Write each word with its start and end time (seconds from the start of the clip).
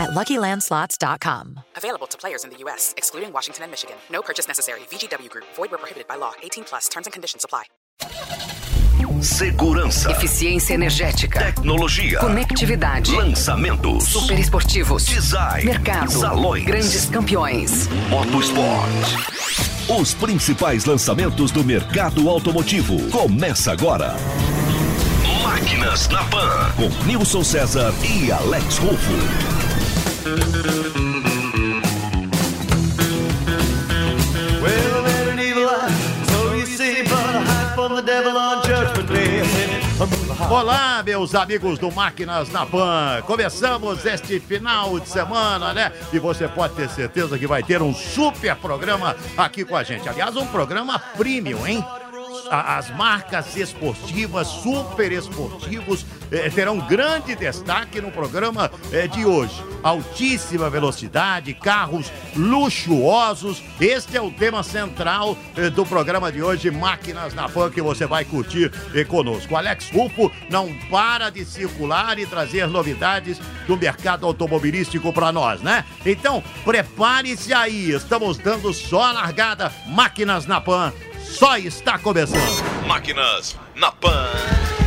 at 0.00 0.10
LuckyLandSlots.com. 0.10 1.60
Available 1.76 2.06
to 2.08 2.16
players 2.18 2.42
in 2.44 2.50
the 2.50 2.56
U.S., 2.64 2.94
excluding 2.96 3.32
Washington 3.32 3.64
and 3.64 3.70
Michigan. 3.70 3.96
No 4.10 4.22
purchase 4.22 4.48
necessary. 4.48 4.80
VGW 4.90 5.28
Group. 5.28 5.44
Void 5.56 5.70
where 5.70 5.78
prohibited 5.78 6.08
by 6.08 6.16
law. 6.16 6.32
18 6.42 6.64
plus. 6.64 6.88
Terms 6.88 7.06
and 7.06 7.12
conditions 7.12 7.44
apply. 7.44 7.64
Segurança, 9.22 10.10
Eficiência 10.12 10.72
energética. 10.72 11.40
tecnologia, 11.40 12.18
Conectividade. 12.20 13.14
lançamentos, 13.14 14.04
Super 14.04 14.38
esportivos. 14.38 15.04
design, 15.04 15.64
Mercado. 15.66 16.10
salões, 16.10 16.64
Grandes 16.64 17.04
campeões. 17.10 17.86
motosport. 18.08 18.88
Os 20.00 20.14
principais 20.14 20.86
lançamentos 20.86 21.50
do 21.50 21.62
mercado 21.62 22.30
automotivo. 22.30 23.10
Começa 23.10 23.72
agora. 23.72 24.14
Máquinas 25.42 26.08
na 26.08 26.24
Pan, 26.24 26.72
com 26.76 26.88
Nilson 27.04 27.44
César 27.44 27.92
e 28.02 28.32
Alex 28.32 28.78
Rufo. 28.78 29.69
Olá, 40.50 41.02
meus 41.02 41.34
amigos 41.34 41.78
do 41.78 41.90
Máquinas 41.90 42.50
na 42.50 42.66
Pan. 42.66 43.22
Começamos 43.26 44.04
este 44.04 44.38
final 44.40 45.00
de 45.00 45.08
semana, 45.08 45.72
né? 45.72 45.92
E 46.12 46.18
você 46.18 46.46
pode 46.46 46.74
ter 46.74 46.90
certeza 46.90 47.38
que 47.38 47.46
vai 47.46 47.62
ter 47.62 47.80
um 47.80 47.94
super 47.94 48.54
programa 48.56 49.16
aqui 49.36 49.64
com 49.64 49.76
a 49.76 49.82
gente. 49.82 50.08
Aliás, 50.08 50.36
um 50.36 50.46
programa 50.46 50.98
premium, 50.98 51.66
hein? 51.66 51.84
A- 52.50 52.78
As 52.78 52.90
marcas 52.96 53.56
esportivas, 53.56 54.46
super 54.48 55.12
esportivos, 55.12 56.04
eh, 56.32 56.50
terão 56.50 56.78
grande 56.78 57.34
destaque 57.36 58.00
no 58.00 58.10
programa 58.10 58.70
eh, 58.92 59.06
de 59.06 59.24
hoje. 59.24 59.54
Altíssima 59.82 60.68
velocidade, 60.68 61.54
carros 61.54 62.10
luxuosos. 62.36 63.62
Este 63.80 64.16
é 64.16 64.20
o 64.20 64.30
tema 64.30 64.62
central 64.62 65.36
eh, 65.56 65.70
do 65.70 65.86
programa 65.86 66.30
de 66.32 66.42
hoje, 66.42 66.70
Máquinas 66.70 67.34
na 67.34 67.48
Pan, 67.48 67.70
que 67.70 67.80
você 67.80 68.06
vai 68.06 68.24
curtir 68.24 68.70
eh, 68.94 69.04
conosco. 69.04 69.54
Alex 69.56 69.90
Rufo 69.92 70.30
não 70.50 70.72
para 70.90 71.30
de 71.30 71.44
circular 71.44 72.18
e 72.18 72.26
trazer 72.26 72.66
novidades 72.68 73.38
do 73.66 73.76
mercado 73.76 74.26
automobilístico 74.26 75.12
para 75.12 75.30
nós, 75.32 75.60
né? 75.62 75.84
Então, 76.04 76.42
prepare-se 76.64 77.52
aí, 77.54 77.90
estamos 77.92 78.38
dando 78.38 78.72
só 78.74 79.04
a 79.04 79.12
largada. 79.12 79.72
Máquinas 79.86 80.46
na 80.46 80.60
Pan 80.60 80.92
só 81.30 81.56
está 81.56 81.98
começando. 81.98 82.86
Máquinas 82.86 83.56
na 83.74 83.92
Pan. 83.92 84.79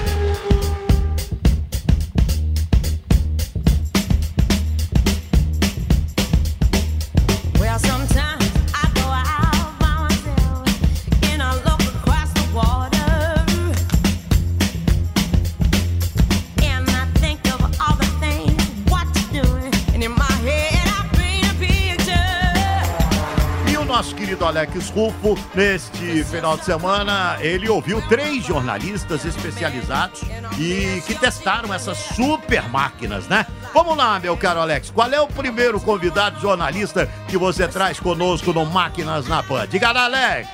Rufo, 24.94 25.36
neste 25.56 26.24
final 26.24 26.56
de 26.56 26.66
semana, 26.66 27.38
ele 27.40 27.68
ouviu 27.68 28.00
três 28.04 28.46
jornalistas 28.46 29.26
especializados 29.26 30.22
e 30.60 31.02
que 31.08 31.16
testaram 31.16 31.74
essas 31.74 31.98
super 31.98 32.70
máquinas, 32.70 33.28
né? 33.28 33.48
Vamos 33.74 33.98
lá, 33.98 34.20
meu 34.20 34.38
caro 34.38 34.60
Alex, 34.60 34.92
qual 34.92 35.12
é 35.12 35.20
o 35.20 35.28
primeiro 35.28 35.80
convidado 35.80 36.40
jornalista 36.40 37.10
que 37.28 37.38
você 37.38 37.68
traz 37.68 38.00
conosco 38.00 38.54
no 38.54 38.66
Máquinas 38.68 39.28
na 39.28 39.42
Pan? 39.42 39.68
Diga 39.68 39.92
lá, 39.92 40.06
Alex! 40.06 40.48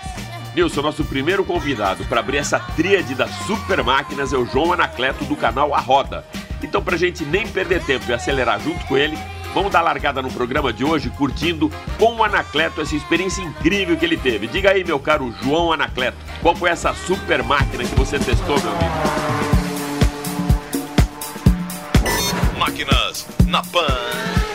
Nilson, 0.55 0.81
nosso 0.81 1.03
primeiro 1.03 1.43
convidado 1.43 2.05
para 2.05 2.21
abrir 2.21 2.37
essa 2.37 2.59
tríade 2.59 3.13
das 3.13 3.31
super 3.45 3.83
máquinas 3.83 4.31
é 4.31 4.37
o 4.37 4.45
João 4.45 4.71
Anacleto 4.71 5.25
do 5.25 5.35
canal 5.35 5.75
A 5.75 5.79
Roda. 5.79 6.25
Então, 6.63 6.81
pra 6.81 6.97
gente 6.97 7.23
nem 7.25 7.45
perder 7.47 7.83
tempo 7.83 8.09
e 8.09 8.13
acelerar 8.13 8.59
junto 8.59 8.85
com 8.85 8.97
ele, 8.97 9.17
vamos 9.53 9.71
dar 9.71 9.81
largada 9.81 10.21
no 10.21 10.31
programa 10.31 10.71
de 10.71 10.83
hoje 10.83 11.09
curtindo 11.09 11.71
com 11.97 12.15
o 12.15 12.23
Anacleto 12.23 12.81
essa 12.81 12.95
experiência 12.95 13.41
incrível 13.41 13.97
que 13.97 14.05
ele 14.05 14.17
teve. 14.17 14.47
Diga 14.47 14.71
aí, 14.71 14.83
meu 14.83 14.99
caro 14.99 15.33
João 15.41 15.71
Anacleto, 15.71 16.17
qual 16.41 16.55
foi 16.55 16.69
essa 16.69 16.93
super 16.93 17.43
máquina 17.43 17.83
que 17.83 17.95
você 17.95 18.19
testou, 18.19 18.59
meu 18.59 18.71
amigo? 18.71 18.93
Máquinas 22.57 23.27
na 23.47 23.61
Pan. 23.63 23.87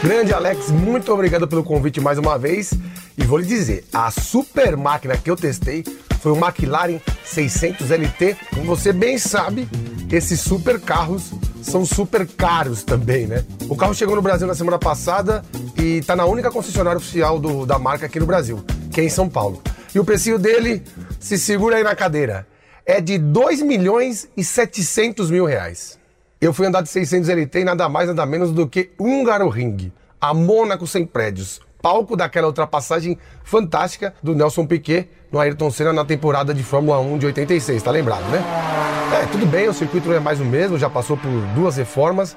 Grande 0.03 0.35
Alex, 0.35 0.71
muito 0.71 1.13
obrigado 1.13 1.49
pelo 1.49 1.65
convite 1.65 2.01
mais 2.01 2.19
uma 2.19 2.39
vez. 2.39 2.75
E 3.17 3.25
vou 3.25 3.39
lhe 3.39 3.47
dizer, 3.47 3.85
a 3.93 4.11
super 4.11 4.77
máquina 4.77 5.17
que 5.17 5.31
eu 5.31 5.37
testei 5.37 5.85
foi 6.21 6.33
o 6.33 6.37
McLaren 6.37 7.01
600 7.25 7.91
LT. 7.91 8.37
Como 8.51 8.65
você 8.65 8.93
bem 8.93 9.19
sabe, 9.19 9.69
esses 10.11 10.41
super 10.41 10.81
carros 10.81 11.33
são 11.65 11.85
super 11.85 12.27
caros 12.27 12.83
também, 12.83 13.27
né? 13.27 13.45
O 13.69 13.75
carro 13.77 13.95
chegou 13.95 14.15
no 14.15 14.23
Brasil 14.23 14.47
na 14.47 14.55
semana 14.55 14.79
passada 14.79 15.43
e 15.77 16.03
tá 16.03 16.15
na 16.15 16.25
única 16.27 16.51
concessionária 16.51 16.99
oficial 16.99 17.39
do- 17.39 17.65
da 17.67 17.79
marca 17.79 18.07
aqui 18.07 18.21
no 18.21 18.27
Brasil, 18.27 18.63
que 18.93 19.01
é 19.01 19.05
em 19.05 19.09
São 19.09 19.29
Paulo. 19.29 19.63
E 19.95 19.99
o 19.99 20.05
precinho 20.05 20.39
dele, 20.39 20.83
se 21.19 21.39
segura 21.39 21.77
aí 21.77 21.83
na 21.83 21.95
cadeira, 21.97 22.47
é 22.85 23.01
de 23.01 23.17
2 23.17 23.63
milhões 23.63 24.29
e 24.37 24.45
700 24.45 25.31
mil 25.31 25.45
reais. 25.47 25.99
Eu 26.41 26.53
fui 26.53 26.67
andar 26.67 26.83
de 26.83 26.91
600 26.91 27.29
LT 27.31 27.61
e 27.61 27.65
nada 27.65 27.89
mais, 27.89 28.09
nada 28.09 28.27
menos 28.27 28.53
do 28.53 28.69
que 28.69 28.91
Húngaro 28.99 29.49
Ring, 29.49 29.91
a 30.21 30.35
Mônaco 30.35 30.87
sem 30.87 31.07
prédios, 31.07 31.61
palco 31.81 32.15
daquela 32.17 32.47
ultrapassagem 32.49 33.17
fantástica 33.43 34.13
do 34.23 34.35
Nelson 34.35 34.67
Piquet 34.67 35.09
no 35.33 35.41
Ayrton 35.41 35.71
Senna 35.71 35.93
na 35.93 36.05
temporada 36.05 36.53
de 36.53 36.63
Fórmula 36.63 36.99
1 37.01 37.19
de 37.19 37.27
86, 37.27 37.83
tá 37.83 37.91
lembrado, 37.91 38.29
né? 38.31 38.94
É, 39.13 39.27
tudo 39.27 39.47
bem, 39.47 39.69
o 39.69 39.75
circuito 39.75 40.13
é 40.13 40.19
mais 40.19 40.41
o 40.41 40.45
mesmo, 40.45 40.79
já 40.79 40.89
passou 40.89 41.17
por 41.17 41.31
duas 41.55 41.77
reformas, 41.77 42.37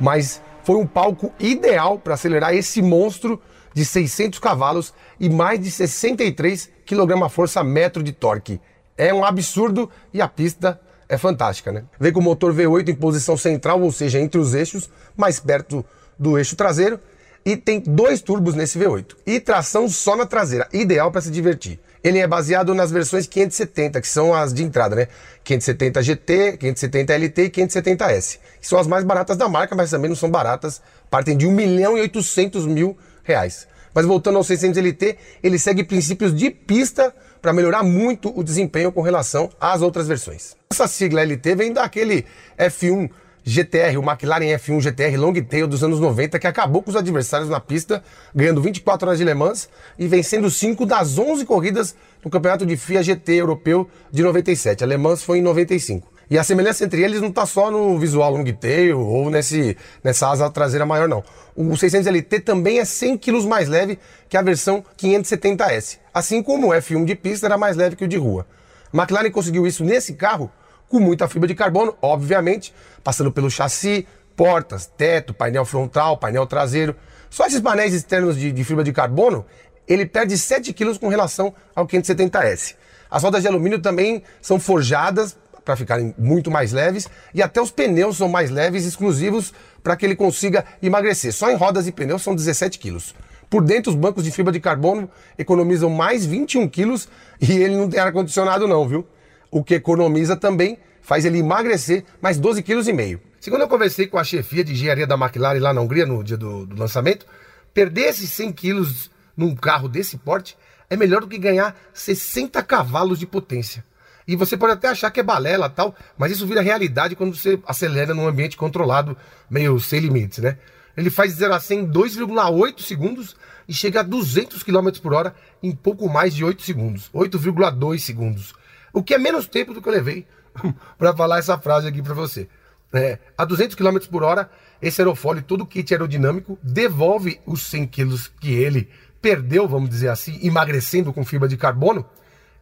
mas 0.00 0.42
foi 0.64 0.76
um 0.76 0.86
palco 0.86 1.32
ideal 1.38 1.98
para 1.98 2.14
acelerar 2.14 2.54
esse 2.54 2.82
monstro 2.82 3.40
de 3.72 3.84
600 3.84 4.38
cavalos 4.38 4.92
e 5.18 5.28
mais 5.28 5.60
de 5.60 5.70
63 5.70 6.70
kgfm 6.84 7.62
metro 7.64 8.02
de 8.02 8.12
torque. 8.12 8.60
É 8.96 9.14
um 9.14 9.24
absurdo 9.24 9.88
e 10.12 10.20
a 10.20 10.28
pista 10.28 10.80
é 11.08 11.16
fantástica, 11.16 11.72
né? 11.72 11.84
Vem 11.98 12.12
com 12.12 12.20
o 12.20 12.22
motor 12.22 12.52
V8 12.52 12.88
em 12.88 12.94
posição 12.94 13.36
central, 13.36 13.80
ou 13.80 13.90
seja, 13.90 14.18
entre 14.18 14.38
os 14.38 14.54
eixos, 14.54 14.90
mais 15.16 15.40
perto 15.40 15.84
do 16.18 16.36
eixo 16.36 16.56
traseiro, 16.56 17.00
e 17.44 17.56
tem 17.56 17.80
dois 17.80 18.20
turbos 18.20 18.54
nesse 18.54 18.78
V8 18.78 19.16
e 19.26 19.40
tração 19.40 19.88
só 19.88 20.16
na 20.16 20.26
traseira, 20.26 20.68
ideal 20.72 21.10
para 21.10 21.20
se 21.20 21.30
divertir. 21.30 21.80
Ele 22.02 22.18
é 22.18 22.26
baseado 22.26 22.74
nas 22.74 22.90
versões 22.90 23.26
570, 23.26 24.00
que 24.00 24.08
são 24.08 24.34
as 24.34 24.52
de 24.52 24.62
entrada, 24.62 24.94
né? 24.94 25.08
570 25.44 26.02
GT, 26.02 26.56
570 26.58 27.12
LT 27.14 27.42
e 27.42 27.50
570S. 27.50 28.38
Que 28.60 28.66
são 28.66 28.78
as 28.78 28.86
mais 28.86 29.04
baratas 29.04 29.36
da 29.36 29.48
marca, 29.48 29.74
mas 29.74 29.90
também 29.90 30.08
não 30.08 30.16
são 30.16 30.30
baratas, 30.30 30.80
partem 31.10 31.36
de 31.36 31.46
1 31.46 31.52
milhão 31.52 31.96
e 31.96 32.00
800 32.00 32.66
mil 32.66 32.96
reais. 33.22 33.66
Mas 33.94 34.06
voltando 34.06 34.36
ao 34.36 34.44
600 34.44 34.78
LT, 34.78 35.16
ele 35.42 35.58
segue 35.58 35.82
princípios 35.82 36.34
de 36.34 36.50
pista 36.50 37.12
para 37.40 37.52
melhorar 37.52 37.82
muito 37.82 38.32
o 38.38 38.44
desempenho 38.44 38.92
com 38.92 39.00
relação 39.00 39.50
às 39.60 39.82
outras 39.82 40.06
versões. 40.06 40.56
Essa 40.70 40.86
sigla 40.86 41.22
LT 41.22 41.54
vem 41.54 41.72
daquele 41.72 42.24
F1 42.58 43.10
GTR, 43.44 43.96
o 43.96 44.02
McLaren 44.02 44.46
F1 44.58 44.80
GTR 44.80 45.16
Longtail 45.16 45.66
dos 45.66 45.82
anos 45.82 46.00
90, 46.00 46.38
que 46.38 46.46
acabou 46.46 46.82
com 46.82 46.90
os 46.90 46.96
adversários 46.96 47.48
na 47.48 47.60
pista, 47.60 48.02
ganhando 48.34 48.60
24 48.60 49.08
horas 49.08 49.18
de 49.18 49.24
Le 49.24 49.34
Mans 49.34 49.68
e 49.98 50.06
vencendo 50.06 50.50
5 50.50 50.84
das 50.84 51.18
11 51.18 51.44
corridas 51.44 51.96
no 52.24 52.30
campeonato 52.30 52.66
de 52.66 52.76
FIA 52.76 53.02
GT 53.02 53.32
europeu 53.32 53.88
de 54.10 54.22
97. 54.22 54.84
A 54.84 54.86
Le 54.86 54.96
Mans 54.96 55.22
foi 55.22 55.38
em 55.38 55.42
95. 55.42 56.18
E 56.30 56.36
a 56.36 56.44
semelhança 56.44 56.84
entre 56.84 57.02
eles 57.02 57.22
não 57.22 57.28
está 57.28 57.46
só 57.46 57.70
no 57.70 57.98
visual 57.98 58.30
longtail 58.30 59.00
ou 59.00 59.30
nesse, 59.30 59.78
nessa 60.04 60.28
asa 60.28 60.50
traseira 60.50 60.84
maior, 60.84 61.08
não. 61.08 61.24
O 61.56 61.74
600 61.74 62.06
LT 62.06 62.40
também 62.40 62.80
é 62.80 62.84
100 62.84 63.16
kg 63.16 63.46
mais 63.46 63.66
leve 63.66 63.98
que 64.28 64.36
a 64.36 64.42
versão 64.42 64.84
570S, 65.00 65.98
assim 66.12 66.42
como 66.42 66.68
o 66.68 66.70
F1 66.70 67.06
de 67.06 67.14
pista 67.14 67.46
era 67.46 67.56
mais 67.56 67.76
leve 67.76 67.96
que 67.96 68.04
o 68.04 68.08
de 68.08 68.18
rua. 68.18 68.46
McLaren 68.92 69.30
conseguiu 69.30 69.66
isso 69.66 69.82
nesse 69.84 70.14
carro 70.14 70.50
com 70.88 71.00
muita 71.00 71.28
fibra 71.28 71.46
de 71.46 71.54
carbono, 71.54 71.96
obviamente, 72.00 72.74
passando 73.04 73.30
pelo 73.30 73.50
chassi, 73.50 74.06
portas, 74.36 74.86
teto, 74.86 75.34
painel 75.34 75.64
frontal, 75.64 76.16
painel 76.16 76.46
traseiro. 76.46 76.94
Só 77.28 77.46
esses 77.46 77.60
painéis 77.60 77.92
externos 77.92 78.36
de, 78.36 78.52
de 78.52 78.64
fibra 78.64 78.84
de 78.84 78.92
carbono, 78.92 79.44
ele 79.86 80.06
perde 80.06 80.38
7 80.38 80.72
kg 80.72 80.98
com 80.98 81.08
relação 81.08 81.52
ao 81.74 81.86
570S. 81.86 82.74
As 83.10 83.22
rodas 83.22 83.42
de 83.42 83.48
alumínio 83.48 83.80
também 83.80 84.22
são 84.40 84.60
forjadas 84.60 85.36
para 85.64 85.76
ficarem 85.76 86.14
muito 86.16 86.50
mais 86.50 86.72
leves 86.72 87.08
e 87.34 87.42
até 87.42 87.60
os 87.60 87.70
pneus 87.70 88.16
são 88.16 88.28
mais 88.28 88.50
leves, 88.50 88.86
exclusivos 88.86 89.52
para 89.82 89.96
que 89.96 90.06
ele 90.06 90.16
consiga 90.16 90.64
emagrecer. 90.82 91.32
Só 91.32 91.50
em 91.50 91.56
rodas 91.56 91.86
e 91.86 91.92
pneus 91.92 92.22
são 92.22 92.34
17 92.34 92.78
quilos. 92.78 93.14
Por 93.50 93.62
dentro, 93.62 93.90
os 93.90 93.96
bancos 93.96 94.24
de 94.24 94.30
fibra 94.30 94.52
de 94.52 94.60
carbono 94.60 95.10
economizam 95.38 95.90
mais 95.90 96.24
21 96.24 96.68
quilos 96.68 97.08
e 97.40 97.52
ele 97.52 97.76
não 97.76 97.88
tem 97.88 97.98
ar-condicionado 97.98 98.68
não, 98.68 98.86
viu? 98.86 99.06
O 99.50 99.64
que 99.64 99.74
economiza 99.74 100.36
também 100.36 100.78
faz 101.00 101.24
ele 101.24 101.38
emagrecer 101.38 102.04
mais 102.20 102.38
12 102.38 102.62
quilos 102.62 102.86
e 102.86 102.92
meio. 102.92 103.20
Segundo 103.40 103.62
eu 103.62 103.68
conversei 103.68 104.06
com 104.06 104.18
a 104.18 104.24
chefia 104.24 104.62
de 104.62 104.72
engenharia 104.72 105.06
da 105.06 105.14
McLaren 105.14 105.60
lá 105.60 105.72
na 105.72 105.80
Hungria 105.80 106.04
no 106.04 106.22
dia 106.22 106.36
do, 106.36 106.66
do 106.66 106.76
lançamento, 106.78 107.24
perder 107.72 108.08
esses 108.08 108.30
100 108.32 108.52
quilos 108.52 109.10
num 109.36 109.54
carro 109.54 109.88
desse 109.88 110.18
porte 110.18 110.56
é 110.90 110.96
melhor 110.96 111.20
do 111.20 111.28
que 111.28 111.38
ganhar 111.38 111.76
60 111.92 112.62
cavalos 112.62 113.18
de 113.18 113.26
potência. 113.26 113.84
E 114.26 114.36
você 114.36 114.56
pode 114.56 114.74
até 114.74 114.88
achar 114.88 115.10
que 115.10 115.20
é 115.20 115.22
balela 115.22 115.70
tal, 115.70 115.94
mas 116.18 116.32
isso 116.32 116.46
vira 116.46 116.60
realidade 116.60 117.16
quando 117.16 117.34
você 117.34 117.58
acelera 117.66 118.12
num 118.12 118.28
ambiente 118.28 118.56
controlado, 118.56 119.16
meio 119.48 119.80
sem 119.80 120.00
limites, 120.00 120.40
né? 120.40 120.58
Ele 120.94 121.08
faz 121.08 121.32
de 121.32 121.38
0 121.38 121.54
a 121.54 121.60
100 121.60 121.78
em 121.78 121.90
2,8 121.90 122.80
segundos 122.82 123.36
e 123.68 123.72
chega 123.72 124.00
a 124.00 124.02
200 124.02 124.62
km 124.62 124.90
por 125.00 125.14
hora 125.14 125.34
em 125.62 125.70
pouco 125.70 126.08
mais 126.08 126.34
de 126.34 126.44
8 126.44 126.60
segundos. 126.60 127.08
8,2 127.14 128.00
segundos. 128.00 128.52
O 128.92 129.02
que 129.02 129.14
é 129.14 129.18
menos 129.18 129.46
tempo 129.46 129.74
do 129.74 129.82
que 129.82 129.88
eu 129.88 129.92
levei 129.92 130.26
para 130.98 131.14
falar 131.14 131.38
essa 131.38 131.58
frase 131.58 131.88
aqui 131.88 132.02
para 132.02 132.14
você. 132.14 132.48
É, 132.92 133.18
a 133.36 133.44
200 133.44 133.76
km 133.76 133.98
por 134.10 134.22
hora, 134.22 134.50
esse 134.80 135.00
aerofólio, 135.00 135.42
todo 135.42 135.62
o 135.62 135.66
kit 135.66 135.92
aerodinâmico, 135.92 136.58
devolve 136.62 137.40
os 137.46 137.62
100 137.66 137.86
quilos 137.86 138.28
que 138.40 138.52
ele 138.52 138.88
perdeu, 139.20 139.68
vamos 139.68 139.90
dizer 139.90 140.08
assim, 140.08 140.38
emagrecendo 140.42 141.12
com 141.12 141.24
fibra 141.24 141.48
de 141.48 141.56
carbono, 141.56 142.06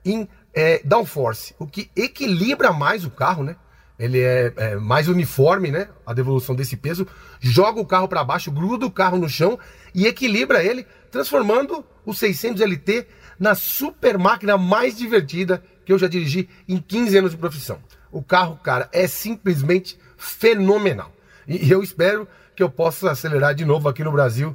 em 0.05 0.29
é, 0.55 0.81
downforce, 0.85 1.55
o 1.59 1.67
que 1.67 1.91
equilibra 1.95 2.73
mais 2.73 3.05
o 3.05 3.11
carro, 3.11 3.45
né? 3.45 3.57
Ele 3.99 4.21
é, 4.21 4.53
é 4.57 4.77
mais 4.77 5.09
uniforme, 5.09 5.71
né? 5.71 5.89
A 6.05 6.13
devolução 6.13 6.55
desse 6.55 6.77
peso, 6.77 7.07
joga 7.41 7.81
o 7.81 7.87
carro 7.87 8.09
para 8.09 8.25
baixo, 8.25 8.51
gruda 8.51 8.85
o 8.87 8.91
carro 8.91 9.17
no 9.17 9.29
chão 9.29 9.59
e 9.95 10.07
equilibra 10.07 10.63
ele, 10.63 10.87
transformando 11.11 11.85
o 12.05 12.13
600 12.13 12.61
LT 12.61 13.07
na 13.39 13.55
super 13.55 14.19
máquina 14.19 14.57
mais 14.59 14.97
divertida 14.97 15.63
que 15.87 15.93
eu 15.93 15.99
já 15.99 16.09
dirigi 16.09 16.49
em 16.69 16.77
15 16.77 17.17
anos 17.17 17.31
de 17.31 17.37
profissão. 17.37 17.79
O 18.11 18.23
carro, 18.23 18.57
cara, 18.57 18.89
é 18.93 19.07
simplesmente 19.07 19.99
fenomenal. 20.19 21.13
E 21.47 21.71
eu 21.71 21.83
espero 21.83 22.27
que 22.55 22.63
eu 22.63 22.69
possa 22.69 23.11
acelerar 23.11 23.55
de 23.55 23.65
novo 23.65 23.89
aqui 23.89 24.03
no 24.03 24.11
Brasil 24.11 24.55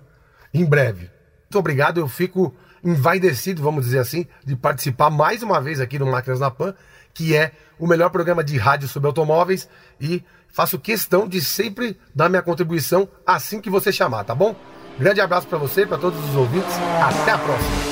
em 0.54 0.66
breve. 0.66 1.10
Muito 1.44 1.58
obrigado, 1.58 2.00
eu 2.00 2.08
fico 2.08 2.54
envaidecido, 2.84 3.62
vamos 3.62 3.86
dizer 3.86 4.00
assim, 4.00 4.28
de 4.44 4.56
participar 4.56 5.10
mais 5.10 5.42
uma 5.42 5.62
vez 5.62 5.80
aqui 5.80 5.98
no 5.98 6.06
Máquinas 6.06 6.40
na 6.40 6.52
Pan, 6.52 6.74
que 7.14 7.36
é 7.36 7.52
o 7.80 7.88
melhor 7.88 8.10
programa 8.10 8.44
de 8.44 8.58
rádio 8.58 8.88
sobre 8.88 9.08
automóveis 9.08 9.70
e 10.00 10.24
faço 10.50 10.80
questão 10.80 11.28
de 11.28 11.40
sempre 11.40 11.98
dar 12.14 12.30
minha 12.30 12.42
contribuição 12.42 13.08
assim 13.26 13.62
que 13.62 13.70
você 13.70 13.92
chamar, 13.92 14.24
tá 14.24 14.36
bom? 14.36 14.56
Grande 15.00 15.22
abraço 15.22 15.48
para 15.48 15.58
você, 15.58 15.86
para 15.86 15.98
todos 15.98 16.20
os 16.30 16.36
ouvintes. 16.36 16.74
Até 17.02 17.32
a 17.32 17.38
próxima. 17.38 17.91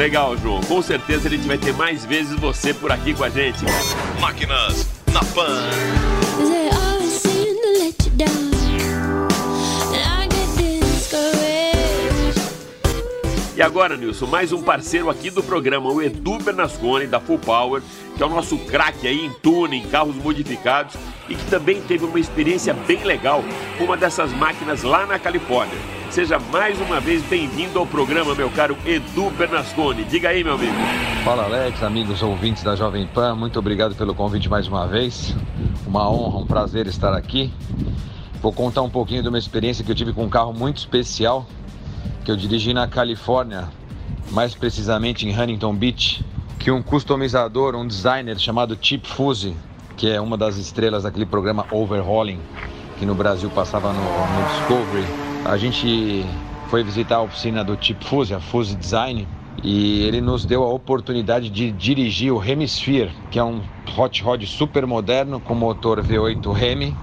Legal, 0.00 0.34
João. 0.38 0.62
Com 0.62 0.80
certeza 0.80 1.28
a 1.28 1.30
gente 1.30 1.46
vai 1.46 1.58
ter 1.58 1.74
mais 1.74 2.06
vezes 2.06 2.34
você 2.40 2.72
por 2.72 2.90
aqui 2.90 3.12
com 3.12 3.22
a 3.22 3.28
gente. 3.28 3.58
Máquinas 4.18 4.88
na 5.12 5.22
Pan. 5.22 5.60
E 13.60 13.62
agora, 13.62 13.94
Nilson, 13.94 14.24
mais 14.24 14.54
um 14.54 14.62
parceiro 14.62 15.10
aqui 15.10 15.28
do 15.28 15.42
programa, 15.42 15.92
o 15.92 16.00
Edu 16.00 16.38
Bernasconi, 16.38 17.06
da 17.06 17.20
Full 17.20 17.40
Power, 17.40 17.82
que 18.16 18.22
é 18.22 18.24
o 18.24 18.28
nosso 18.30 18.56
craque 18.56 19.06
aí 19.06 19.26
em 19.26 19.30
tuning, 19.30 19.82
carros 19.82 20.16
modificados 20.16 20.94
e 21.28 21.34
que 21.34 21.44
também 21.50 21.82
teve 21.82 22.06
uma 22.06 22.18
experiência 22.18 22.72
bem 22.72 23.04
legal 23.04 23.44
com 23.76 23.84
uma 23.84 23.98
dessas 23.98 24.32
máquinas 24.32 24.82
lá 24.82 25.04
na 25.04 25.18
Califórnia. 25.18 25.76
Seja 26.10 26.38
mais 26.38 26.80
uma 26.80 27.00
vez 27.00 27.22
bem-vindo 27.24 27.78
ao 27.78 27.86
programa, 27.86 28.34
meu 28.34 28.48
caro 28.48 28.78
Edu 28.86 29.28
Bernasconi. 29.32 30.04
Diga 30.04 30.30
aí, 30.30 30.42
meu 30.42 30.54
amigo. 30.54 30.72
Fala 31.22 31.44
Alex, 31.44 31.82
amigos 31.82 32.22
ouvintes 32.22 32.62
da 32.62 32.74
Jovem 32.74 33.06
Pan, 33.08 33.34
muito 33.34 33.58
obrigado 33.58 33.94
pelo 33.94 34.14
convite 34.14 34.48
mais 34.48 34.66
uma 34.68 34.86
vez. 34.86 35.36
Uma 35.86 36.10
honra, 36.10 36.38
um 36.38 36.46
prazer 36.46 36.86
estar 36.86 37.12
aqui. 37.12 37.52
Vou 38.40 38.54
contar 38.54 38.80
um 38.80 38.88
pouquinho 38.88 39.22
de 39.22 39.28
uma 39.28 39.36
experiência 39.38 39.84
que 39.84 39.90
eu 39.90 39.94
tive 39.94 40.14
com 40.14 40.24
um 40.24 40.30
carro 40.30 40.54
muito 40.54 40.78
especial 40.78 41.46
que 42.24 42.30
eu 42.30 42.36
dirigi 42.36 42.72
na 42.72 42.86
Califórnia, 42.86 43.68
mais 44.30 44.54
precisamente 44.54 45.26
em 45.26 45.38
Huntington 45.38 45.74
Beach, 45.74 46.24
que 46.58 46.70
um 46.70 46.82
customizador, 46.82 47.74
um 47.74 47.86
designer 47.86 48.38
chamado 48.38 48.76
Chip 48.80 49.08
Fuse, 49.08 49.56
que 49.96 50.08
é 50.10 50.20
uma 50.20 50.36
das 50.36 50.56
estrelas 50.56 51.04
daquele 51.04 51.26
programa 51.26 51.66
Overhauling, 51.70 52.38
que 52.98 53.06
no 53.06 53.14
Brasil 53.14 53.50
passava 53.50 53.92
no, 53.92 54.00
no 54.00 54.48
Discovery. 54.48 55.06
A 55.44 55.56
gente 55.56 56.24
foi 56.68 56.82
visitar 56.82 57.16
a 57.16 57.22
oficina 57.22 57.64
do 57.64 57.76
Chip 57.80 58.04
Fuse, 58.04 58.34
a 58.34 58.40
Fuse 58.40 58.76
Design, 58.76 59.26
e 59.62 60.02
ele 60.02 60.20
nos 60.20 60.44
deu 60.44 60.62
a 60.62 60.72
oportunidade 60.72 61.50
de 61.50 61.70
dirigir 61.70 62.32
o 62.32 62.42
Hemisphere, 62.42 63.10
que 63.30 63.38
é 63.38 63.44
um 63.44 63.60
hot 63.96 64.22
rod 64.22 64.44
super 64.44 64.86
moderno 64.86 65.40
com 65.40 65.54
motor 65.54 66.02
V8 66.02 66.62
Hemi, 66.62 66.96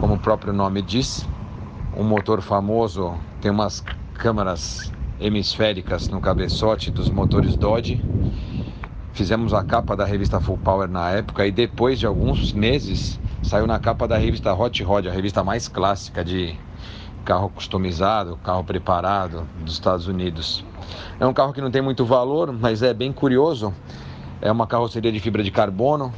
como 0.00 0.14
o 0.14 0.18
próprio 0.18 0.52
nome 0.52 0.82
diz. 0.82 1.26
Um 1.96 2.04
motor 2.04 2.40
famoso, 2.40 3.14
tem 3.40 3.50
umas 3.50 3.84
câmaras 4.22 4.92
hemisféricas 5.20 6.06
no 6.06 6.20
cabeçote 6.20 6.92
dos 6.92 7.10
motores 7.10 7.56
Dodge. 7.56 8.00
Fizemos 9.12 9.52
a 9.52 9.64
capa 9.64 9.96
da 9.96 10.04
revista 10.04 10.40
Full 10.40 10.58
Power 10.58 10.88
na 10.88 11.10
época 11.10 11.44
e 11.44 11.50
depois 11.50 11.98
de 11.98 12.06
alguns 12.06 12.52
meses 12.52 13.18
saiu 13.42 13.66
na 13.66 13.80
capa 13.80 14.06
da 14.06 14.16
revista 14.16 14.54
Hot 14.54 14.80
Rod, 14.84 15.08
a 15.08 15.10
revista 15.10 15.42
mais 15.42 15.66
clássica 15.66 16.24
de 16.24 16.54
carro 17.24 17.48
customizado, 17.48 18.36
carro 18.44 18.62
preparado 18.62 19.44
dos 19.58 19.72
Estados 19.72 20.06
Unidos. 20.06 20.64
É 21.18 21.26
um 21.26 21.32
carro 21.32 21.52
que 21.52 21.60
não 21.60 21.72
tem 21.72 21.82
muito 21.82 22.04
valor, 22.04 22.52
mas 22.52 22.80
é 22.80 22.94
bem 22.94 23.12
curioso. 23.12 23.74
É 24.40 24.52
uma 24.52 24.68
carroceria 24.68 25.10
de 25.10 25.18
fibra 25.18 25.42
de 25.42 25.50
carbono, 25.50 26.14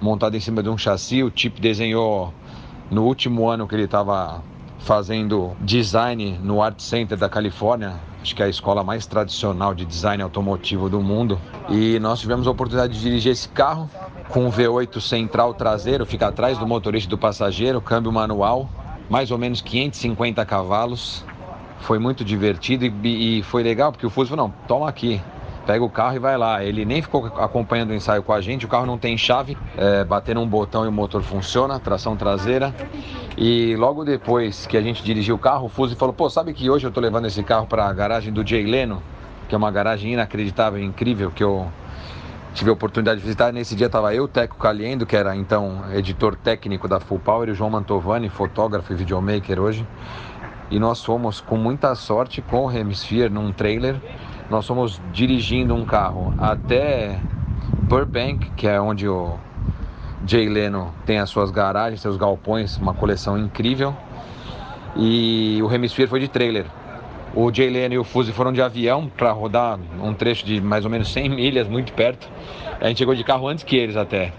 montada 0.00 0.36
em 0.36 0.40
cima 0.40 0.62
de 0.62 0.68
um 0.68 0.78
chassi. 0.78 1.24
O 1.24 1.32
Chip 1.34 1.60
desenhou 1.60 2.32
no 2.88 3.02
último 3.02 3.48
ano 3.48 3.66
que 3.66 3.74
ele 3.74 3.82
estava 3.82 4.44
fazendo 4.78 5.56
design 5.60 6.38
no 6.42 6.62
Art 6.62 6.80
Center 6.80 7.18
da 7.18 7.28
Califórnia, 7.28 7.94
acho 8.22 8.34
que 8.34 8.42
é 8.42 8.46
a 8.46 8.48
escola 8.48 8.82
mais 8.82 9.06
tradicional 9.06 9.74
de 9.74 9.84
design 9.84 10.22
automotivo 10.22 10.88
do 10.88 11.00
mundo. 11.00 11.38
E 11.68 11.98
nós 11.98 12.20
tivemos 12.20 12.46
a 12.46 12.50
oportunidade 12.50 12.94
de 12.94 13.00
dirigir 13.00 13.32
esse 13.32 13.48
carro 13.48 13.90
com 14.28 14.46
um 14.46 14.50
V8 14.50 15.00
central 15.00 15.54
traseiro, 15.54 16.04
fica 16.06 16.28
atrás 16.28 16.58
do 16.58 16.66
motorista 16.66 17.08
e 17.08 17.10
do 17.10 17.18
passageiro, 17.18 17.80
câmbio 17.80 18.12
manual, 18.12 18.68
mais 19.08 19.30
ou 19.30 19.38
menos 19.38 19.60
550 19.60 20.44
cavalos. 20.44 21.24
Foi 21.80 21.98
muito 21.98 22.24
divertido 22.24 22.84
e, 22.84 23.38
e 23.38 23.42
foi 23.42 23.62
legal 23.62 23.92
porque 23.92 24.06
o 24.06 24.10
Fuso 24.10 24.30
falou: 24.30 24.48
não, 24.48 24.54
toma 24.66 24.88
aqui, 24.88 25.20
pega 25.68 25.84
o 25.84 25.90
carro 25.90 26.16
e 26.16 26.18
vai 26.18 26.38
lá. 26.38 26.64
Ele 26.64 26.86
nem 26.86 27.02
ficou 27.02 27.26
acompanhando 27.26 27.90
o 27.90 27.94
ensaio 27.94 28.22
com 28.22 28.32
a 28.32 28.40
gente, 28.40 28.64
o 28.64 28.68
carro 28.68 28.86
não 28.86 28.96
tem 28.96 29.18
chave, 29.18 29.54
é, 29.76 30.02
bater 30.02 30.34
num 30.34 30.48
botão 30.48 30.86
e 30.86 30.88
o 30.88 30.92
motor 30.92 31.22
funciona, 31.22 31.78
tração 31.78 32.16
traseira. 32.16 32.74
E 33.36 33.76
logo 33.76 34.02
depois 34.02 34.66
que 34.66 34.78
a 34.78 34.80
gente 34.80 35.02
dirigiu 35.02 35.34
o 35.34 35.38
carro, 35.38 35.66
o 35.66 35.68
Fuso 35.68 35.94
falou: 35.94 36.14
pô, 36.14 36.30
sabe 36.30 36.54
que 36.54 36.70
hoje 36.70 36.86
eu 36.86 36.90
tô 36.90 37.00
levando 37.00 37.26
esse 37.26 37.42
carro 37.42 37.66
para 37.66 37.86
a 37.86 37.92
garagem 37.92 38.32
do 38.32 38.46
Jay 38.46 38.64
Leno, 38.64 39.02
que 39.46 39.54
é 39.54 39.58
uma 39.58 39.70
garagem 39.70 40.14
inacreditável, 40.14 40.82
incrível, 40.82 41.30
que 41.30 41.44
eu 41.44 41.68
tive 42.54 42.70
a 42.70 42.72
oportunidade 42.72 43.20
de 43.20 43.26
visitar. 43.26 43.52
Nesse 43.52 43.76
dia 43.76 43.88
estava 43.88 44.14
eu, 44.14 44.26
Teco 44.26 44.56
Caliendo, 44.56 45.04
que 45.04 45.14
era 45.14 45.36
então 45.36 45.84
editor 45.92 46.34
técnico 46.34 46.88
da 46.88 46.98
Full 46.98 47.18
Power, 47.18 47.46
e 47.46 47.52
o 47.52 47.54
João 47.54 47.68
Mantovani, 47.68 48.30
fotógrafo 48.30 48.90
e 48.94 48.96
videomaker 48.96 49.60
hoje. 49.60 49.86
E 50.70 50.78
nós 50.78 51.04
fomos 51.04 51.42
com 51.42 51.58
muita 51.58 51.94
sorte 51.94 52.40
com 52.40 52.64
o 52.64 52.72
Hemisphere 52.72 53.28
num 53.28 53.52
trailer. 53.52 53.96
Nós 54.50 54.66
fomos 54.66 55.00
dirigindo 55.12 55.74
um 55.74 55.84
carro 55.84 56.32
até 56.38 57.20
Burbank, 57.82 58.50
que 58.56 58.66
é 58.66 58.80
onde 58.80 59.06
o 59.06 59.36
Jay 60.26 60.48
Leno 60.48 60.94
tem 61.04 61.18
as 61.18 61.28
suas 61.28 61.50
garagens, 61.50 62.00
seus 62.00 62.16
galpões, 62.16 62.78
uma 62.78 62.94
coleção 62.94 63.38
incrível. 63.38 63.94
E 64.96 65.60
o 65.62 65.70
Hemisphere 65.70 66.08
foi 66.08 66.20
de 66.20 66.28
trailer. 66.28 66.64
O 67.34 67.52
Jay 67.52 67.68
Leno 67.68 67.94
e 67.94 67.98
o 67.98 68.04
Fuse 68.04 68.32
foram 68.32 68.50
de 68.50 68.62
avião 68.62 69.06
para 69.06 69.30
rodar 69.32 69.78
um 70.02 70.14
trecho 70.14 70.46
de 70.46 70.62
mais 70.62 70.82
ou 70.82 70.90
menos 70.90 71.12
100 71.12 71.28
milhas, 71.28 71.68
muito 71.68 71.92
perto. 71.92 72.26
A 72.80 72.88
gente 72.88 72.98
chegou 72.98 73.14
de 73.14 73.22
carro 73.22 73.46
antes 73.46 73.62
que 73.62 73.76
eles 73.76 73.96
até. 73.96 74.32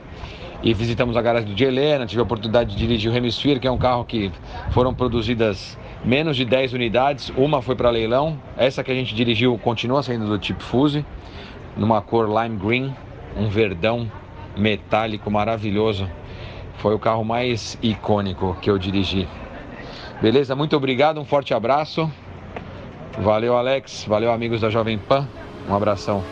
E 0.63 0.74
visitamos 0.74 1.16
a 1.16 1.22
garagem 1.22 1.54
do 1.54 1.58
Jay 1.58 1.70
Leno, 1.70 2.08
tive 2.08 2.20
a 2.20 2.24
oportunidade 2.24 2.72
de 2.72 2.78
dirigir 2.78 3.12
o 3.12 3.16
Hemisphere, 3.16 3.60
que 3.60 3.68
é 3.68 3.72
um 3.72 3.78
carro 3.78 4.04
que 4.06 4.32
foram 4.72 4.92
produzidas 4.92 5.78
menos 6.03 6.36
de 6.36 6.46
10 6.46 6.74
unidades, 6.74 7.32
uma 7.36 7.62
foi 7.62 7.75
para 7.75 7.89
leilão. 7.89 8.39
Essa 8.58 8.84
que 8.84 8.91
a 8.91 8.96
gente 8.96 9.13
dirigiu 9.13 9.58
continua 9.58 10.03
sendo 10.03 10.27
do 10.27 10.38
tipo 10.38 10.63
Fuse, 10.63 11.06
numa 11.75 12.01
cor 12.01 12.27
lime 12.27 12.58
green, 12.58 12.96
um 13.36 13.50
verdão 13.50 14.10
metálico 14.58 15.29
maravilhoso. 15.29 16.10
Foi 16.77 16.96
o 16.96 17.00
carro 17.00 17.24
mais 17.24 17.77
icônico 17.82 18.56
que 18.62 18.70
eu 18.70 18.77
dirigi. 18.77 19.27
Beleza? 20.22 20.56
Muito 20.56 20.75
obrigado, 20.75 21.20
um 21.20 21.25
forte 21.25 21.53
abraço. 21.53 22.10
Valeu, 23.18 23.58
Alex. 23.58 24.06
Valeu, 24.08 24.32
amigos 24.32 24.62
da 24.62 24.70
Jovem 24.70 24.98
Pan. 24.98 25.27
Um 25.68 25.75
abração. 25.75 26.24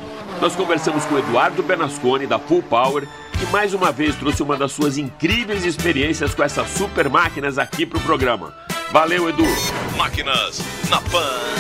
Nós 0.41 0.55
conversamos 0.55 1.05
com 1.05 1.17
Eduardo 1.17 1.63
Benasconi, 1.63 2.27
da 2.27 2.37
Full 2.37 2.63
Power, 2.63 3.07
que 3.37 3.45
mais 3.47 3.73
uma 3.73 3.91
vez 3.91 4.15
trouxe 4.15 4.43
uma 4.43 4.55
das 4.55 4.71
suas 4.71 4.97
incríveis 4.97 5.65
experiências 5.65 6.33
com 6.33 6.43
essas 6.43 6.69
super 6.69 7.09
máquinas 7.09 7.57
aqui 7.57 7.85
pro 7.85 7.99
programa. 7.99 8.53
Valeu, 8.91 9.27
Edu! 9.27 9.43
Máquinas 9.97 10.59
na 10.89 11.01
Pan. 11.01 11.57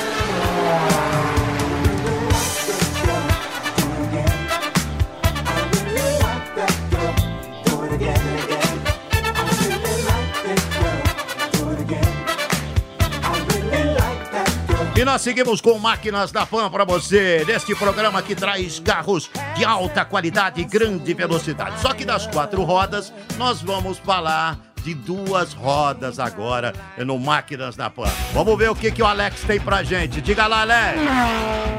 E 14.95 15.05
nós 15.05 15.21
seguimos 15.21 15.61
com 15.61 15.77
máquinas 15.77 16.31
da 16.31 16.43
Pan 16.43 16.71
para 16.71 16.83
você, 16.83 17.43
neste 17.45 17.75
programa 17.75 18.21
que 18.23 18.33
traz 18.33 18.79
carros 18.79 19.29
de 19.55 19.63
alta 19.63 20.03
qualidade 20.03 20.61
e 20.61 20.65
grande 20.65 21.13
velocidade. 21.13 21.79
Só 21.81 21.93
que 21.93 22.03
das 22.03 22.25
quatro 22.25 22.63
rodas, 22.63 23.13
nós 23.37 23.61
vamos 23.61 23.99
falar 23.99 24.66
de 24.87 24.93
duas 24.93 25.51
rodas 25.51 26.17
agora 26.17 26.73
no 26.97 27.19
Máquinas 27.19 27.75
da 27.75 27.89
Pan. 27.89 28.09
Vamos 28.33 28.57
ver 28.57 28.69
o 28.69 28.75
que, 28.75 28.89
que 28.89 29.03
o 29.03 29.05
Alex 29.05 29.41
tem 29.41 29.59
pra 29.59 29.83
gente. 29.83 30.21
Diga 30.21 30.47
lá, 30.47 30.61
Alex. 30.61 31.01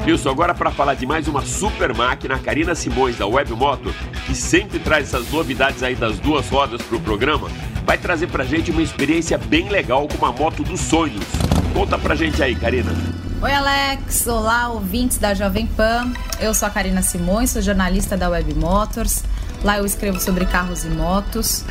Isso, 0.06 0.28
agora 0.28 0.54
para 0.54 0.70
falar 0.70 0.92
de 0.92 1.06
mais 1.06 1.26
uma 1.26 1.40
super 1.40 1.94
máquina, 1.94 2.34
a 2.34 2.38
Karina 2.38 2.74
Simões, 2.74 3.16
da 3.16 3.26
Web 3.26 3.54
Motor, 3.54 3.94
que 4.26 4.34
sempre 4.34 4.78
traz 4.78 5.08
essas 5.08 5.30
novidades 5.30 5.82
aí 5.82 5.94
das 5.94 6.18
duas 6.18 6.50
rodas 6.50 6.82
pro 6.82 7.00
programa, 7.00 7.48
vai 7.86 7.96
trazer 7.96 8.26
pra 8.26 8.44
gente 8.44 8.70
uma 8.70 8.82
experiência 8.82 9.38
bem 9.38 9.70
legal 9.70 10.06
com 10.06 10.18
uma 10.18 10.32
moto 10.32 10.62
dos 10.62 10.80
sonhos. 10.80 11.24
Conta 11.72 11.98
pra 11.98 12.14
gente 12.14 12.42
aí, 12.42 12.54
Karina. 12.54 12.92
Oi, 13.40 13.52
Alex. 13.52 14.26
Olá, 14.26 14.68
ouvintes 14.68 15.16
da 15.16 15.32
Jovem 15.32 15.66
Pan. 15.66 16.12
Eu 16.38 16.52
sou 16.52 16.68
a 16.68 16.70
Karina 16.70 17.00
Simões, 17.00 17.48
sou 17.48 17.62
jornalista 17.62 18.18
da 18.18 18.28
Web 18.28 18.52
Motors. 18.52 19.24
Lá 19.64 19.78
eu 19.78 19.84
escrevo 19.84 20.20
sobre 20.20 20.44
carros 20.46 20.84
e 20.84 20.88
motos, 20.88 21.64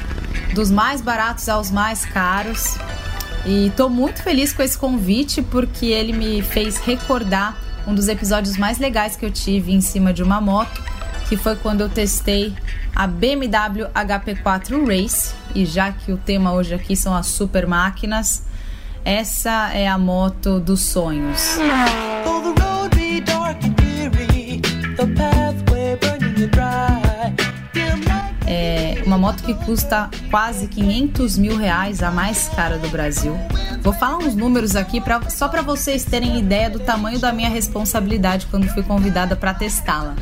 dos 0.53 0.71
mais 0.71 1.01
baratos 1.01 1.47
aos 1.49 1.71
mais 1.71 2.05
caros. 2.05 2.77
E 3.45 3.71
tô 3.77 3.87
muito 3.89 4.21
feliz 4.21 4.51
com 4.51 4.61
esse 4.61 4.77
convite 4.77 5.41
porque 5.41 5.87
ele 5.87 6.13
me 6.13 6.41
fez 6.41 6.77
recordar 6.77 7.57
um 7.87 7.95
dos 7.95 8.07
episódios 8.07 8.57
mais 8.57 8.77
legais 8.77 9.15
que 9.15 9.25
eu 9.25 9.31
tive 9.31 9.73
em 9.73 9.79
cima 9.79 10.13
de 10.13 10.21
uma 10.21 10.41
moto, 10.41 10.83
que 11.29 11.37
foi 11.37 11.55
quando 11.55 11.81
eu 11.81 11.89
testei 11.89 12.53
a 12.93 13.07
BMW 13.07 13.87
HP4 13.93 14.85
Race. 14.85 15.33
E 15.55 15.65
já 15.65 15.91
que 15.91 16.11
o 16.11 16.17
tema 16.17 16.51
hoje 16.51 16.73
aqui 16.73 16.95
são 16.95 17.15
as 17.15 17.27
super 17.27 17.65
máquinas, 17.65 18.43
essa 19.05 19.71
é 19.73 19.87
a 19.87 19.97
moto 19.97 20.59
dos 20.59 20.81
sonhos. 20.81 21.57
Moto 29.27 29.43
que 29.43 29.53
custa 29.53 30.09
quase 30.31 30.69
500 30.69 31.37
mil 31.37 31.57
reais, 31.57 32.01
a 32.01 32.09
mais 32.09 32.47
cara 32.47 32.77
do 32.77 32.87
Brasil. 32.87 33.37
Vou 33.81 33.91
falar 33.91 34.19
uns 34.19 34.33
números 34.33 34.73
aqui 34.73 35.01
pra, 35.01 35.29
só 35.29 35.49
para 35.49 35.61
vocês 35.61 36.05
terem 36.05 36.39
ideia 36.39 36.69
do 36.69 36.79
tamanho 36.79 37.19
da 37.19 37.33
minha 37.33 37.49
responsabilidade 37.49 38.45
quando 38.45 38.69
fui 38.69 38.83
convidada 38.83 39.35
para 39.35 39.53
testá-la. 39.53 40.15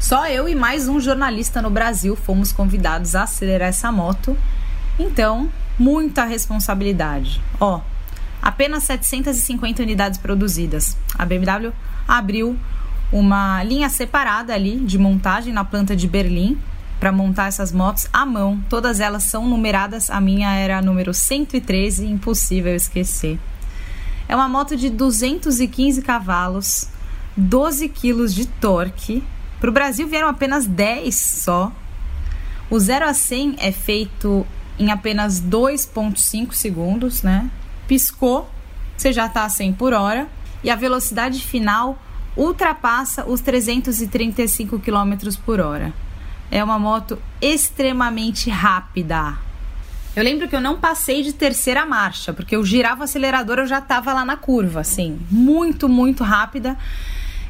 Só 0.00 0.26
eu 0.28 0.48
e 0.48 0.54
mais 0.54 0.88
um 0.88 0.98
jornalista 0.98 1.60
no 1.60 1.68
Brasil 1.68 2.16
fomos 2.16 2.50
convidados 2.50 3.14
a 3.14 3.24
acelerar 3.24 3.68
essa 3.68 3.92
moto. 3.92 4.34
Então, 4.98 5.50
muita 5.78 6.24
responsabilidade. 6.24 7.42
Ó, 7.60 7.82
apenas 8.40 8.84
750 8.84 9.82
unidades 9.82 10.18
produzidas. 10.18 10.96
A 11.18 11.26
BMW 11.26 11.70
abriu 12.08 12.56
uma 13.12 13.62
linha 13.62 13.90
separada 13.90 14.54
ali 14.54 14.78
de 14.78 14.96
montagem 14.96 15.52
na 15.52 15.66
planta 15.66 15.94
de 15.94 16.08
Berlim 16.08 16.58
para 16.98 17.12
montar 17.12 17.48
essas 17.48 17.72
motos 17.72 18.06
à 18.12 18.26
mão. 18.26 18.62
Todas 18.68 19.00
elas 19.00 19.24
são 19.24 19.46
numeradas. 19.46 20.10
A 20.10 20.20
minha 20.20 20.54
era 20.54 20.78
a 20.78 20.82
número 20.82 21.14
113, 21.14 22.06
impossível 22.06 22.74
esquecer. 22.74 23.38
É 24.28 24.34
uma 24.34 24.48
moto 24.48 24.76
de 24.76 24.90
215 24.90 26.02
cavalos, 26.02 26.88
12 27.36 27.88
quilos 27.88 28.34
de 28.34 28.46
torque. 28.46 29.22
Para 29.60 29.70
o 29.70 29.72
Brasil 29.72 30.06
vieram 30.06 30.28
apenas 30.28 30.66
10 30.66 31.14
só. 31.14 31.72
O 32.70 32.78
0 32.78 33.06
a 33.06 33.14
100 33.14 33.56
é 33.58 33.72
feito 33.72 34.46
em 34.78 34.90
apenas 34.90 35.40
2,5 35.40 36.52
segundos, 36.52 37.22
né? 37.22 37.50
Piscou, 37.86 38.48
você 38.96 39.12
já 39.12 39.26
está 39.26 39.44
a 39.44 39.48
100 39.48 39.72
por 39.72 39.92
hora. 39.92 40.28
E 40.62 40.70
a 40.70 40.76
velocidade 40.76 41.40
final 41.40 41.98
ultrapassa 42.36 43.24
os 43.24 43.40
335 43.40 44.78
km 44.80 45.14
por 45.44 45.60
hora. 45.60 45.94
É 46.50 46.62
uma 46.62 46.78
moto 46.78 47.18
extremamente 47.40 48.50
rápida. 48.50 49.36
Eu 50.16 50.24
lembro 50.24 50.48
que 50.48 50.56
eu 50.56 50.60
não 50.60 50.78
passei 50.78 51.22
de 51.22 51.32
terceira 51.32 51.86
marcha, 51.86 52.32
porque 52.32 52.56
eu 52.56 52.64
girava 52.64 53.02
o 53.02 53.04
acelerador, 53.04 53.58
eu 53.58 53.66
já 53.66 53.78
estava 53.78 54.12
lá 54.12 54.24
na 54.24 54.36
curva, 54.36 54.80
assim, 54.80 55.18
muito, 55.30 55.88
muito 55.88 56.24
rápida. 56.24 56.76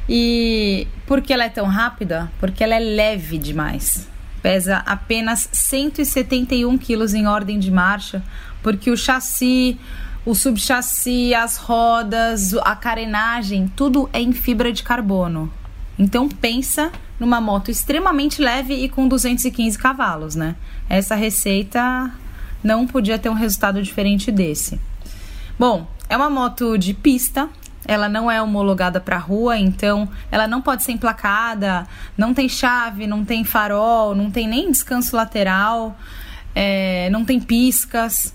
E 0.07 0.87
por 1.07 1.21
que 1.21 1.33
ela 1.33 1.45
é 1.45 1.49
tão 1.49 1.65
rápida? 1.65 2.31
Porque 2.39 2.63
ela 2.63 2.75
é 2.75 2.79
leve 2.79 3.37
demais. 3.37 4.07
Pesa 4.41 4.83
apenas 4.85 5.49
171 5.51 6.77
quilos 6.77 7.13
em 7.13 7.27
ordem 7.27 7.57
de 7.59 7.71
marcha, 7.71 8.23
porque 8.61 8.91
o 8.91 8.97
chassi, 8.97 9.79
o 10.25 10.35
subchassi, 10.35 11.33
as 11.33 11.57
rodas, 11.57 12.53
a 12.53 12.75
carenagem, 12.75 13.67
tudo 13.75 14.09
é 14.13 14.21
em 14.21 14.31
fibra 14.31 14.71
de 14.71 14.83
carbono. 14.83 15.51
Então 15.97 16.29
pensa 16.29 16.91
numa 17.19 17.41
moto 17.41 17.69
extremamente 17.69 18.41
leve 18.41 18.73
e 18.73 18.89
com 18.89 19.07
215 19.07 19.77
cavalos, 19.77 20.35
né? 20.35 20.55
Essa 20.87 21.15
receita 21.15 22.11
não 22.63 22.87
podia 22.87 23.19
ter 23.19 23.29
um 23.29 23.33
resultado 23.33 23.81
diferente 23.81 24.31
desse. 24.31 24.79
Bom, 25.57 25.87
é 26.07 26.15
uma 26.15 26.29
moto 26.29 26.77
de 26.77 26.93
pista, 26.93 27.49
ela 27.85 28.07
não 28.07 28.29
é 28.29 28.41
homologada 28.41 28.99
para 28.99 29.17
rua, 29.17 29.57
então 29.57 30.07
ela 30.31 30.47
não 30.47 30.61
pode 30.61 30.83
ser 30.83 30.91
emplacada, 30.91 31.87
não 32.17 32.33
tem 32.33 32.47
chave, 32.47 33.07
não 33.07 33.25
tem 33.25 33.43
farol, 33.43 34.15
não 34.15 34.29
tem 34.29 34.47
nem 34.47 34.71
descanso 34.71 35.15
lateral, 35.15 35.97
é, 36.55 37.09
não 37.09 37.25
tem 37.25 37.39
piscas. 37.39 38.33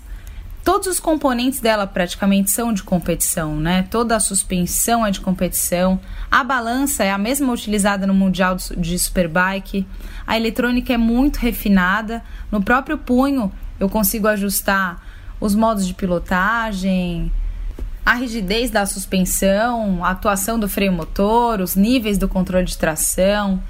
Todos 0.65 0.87
os 0.87 0.99
componentes 0.99 1.59
dela 1.59 1.85
praticamente 1.85 2.49
são 2.49 2.73
de 2.73 2.81
competição, 2.81 3.55
né? 3.55 3.83
Toda 3.83 4.15
a 4.15 4.19
suspensão 4.19 5.05
é 5.05 5.11
de 5.11 5.21
competição. 5.21 5.99
A 6.29 6.43
balança 6.43 7.03
é 7.03 7.11
a 7.11 7.19
mesma 7.19 7.53
utilizada 7.53 8.07
no 8.07 8.15
Mundial 8.15 8.55
de 8.55 8.97
Superbike. 8.97 9.85
A 10.25 10.35
eletrônica 10.35 10.91
é 10.91 10.97
muito 10.97 11.37
refinada. 11.37 12.23
No 12.51 12.63
próprio 12.63 12.97
punho 12.97 13.51
eu 13.79 13.87
consigo 13.87 14.27
ajustar 14.27 14.99
os 15.39 15.53
modos 15.53 15.85
de 15.85 15.93
pilotagem, 15.93 17.31
a 18.03 18.15
rigidez 18.15 18.71
da 18.71 18.87
suspensão, 18.87 20.03
a 20.03 20.09
atuação 20.09 20.59
do 20.59 20.67
freio 20.67 20.91
motor, 20.91 21.61
os 21.61 21.75
níveis 21.75 22.17
do 22.17 22.27
controle 22.27 22.65
de 22.65 22.75
tração. 22.75 23.61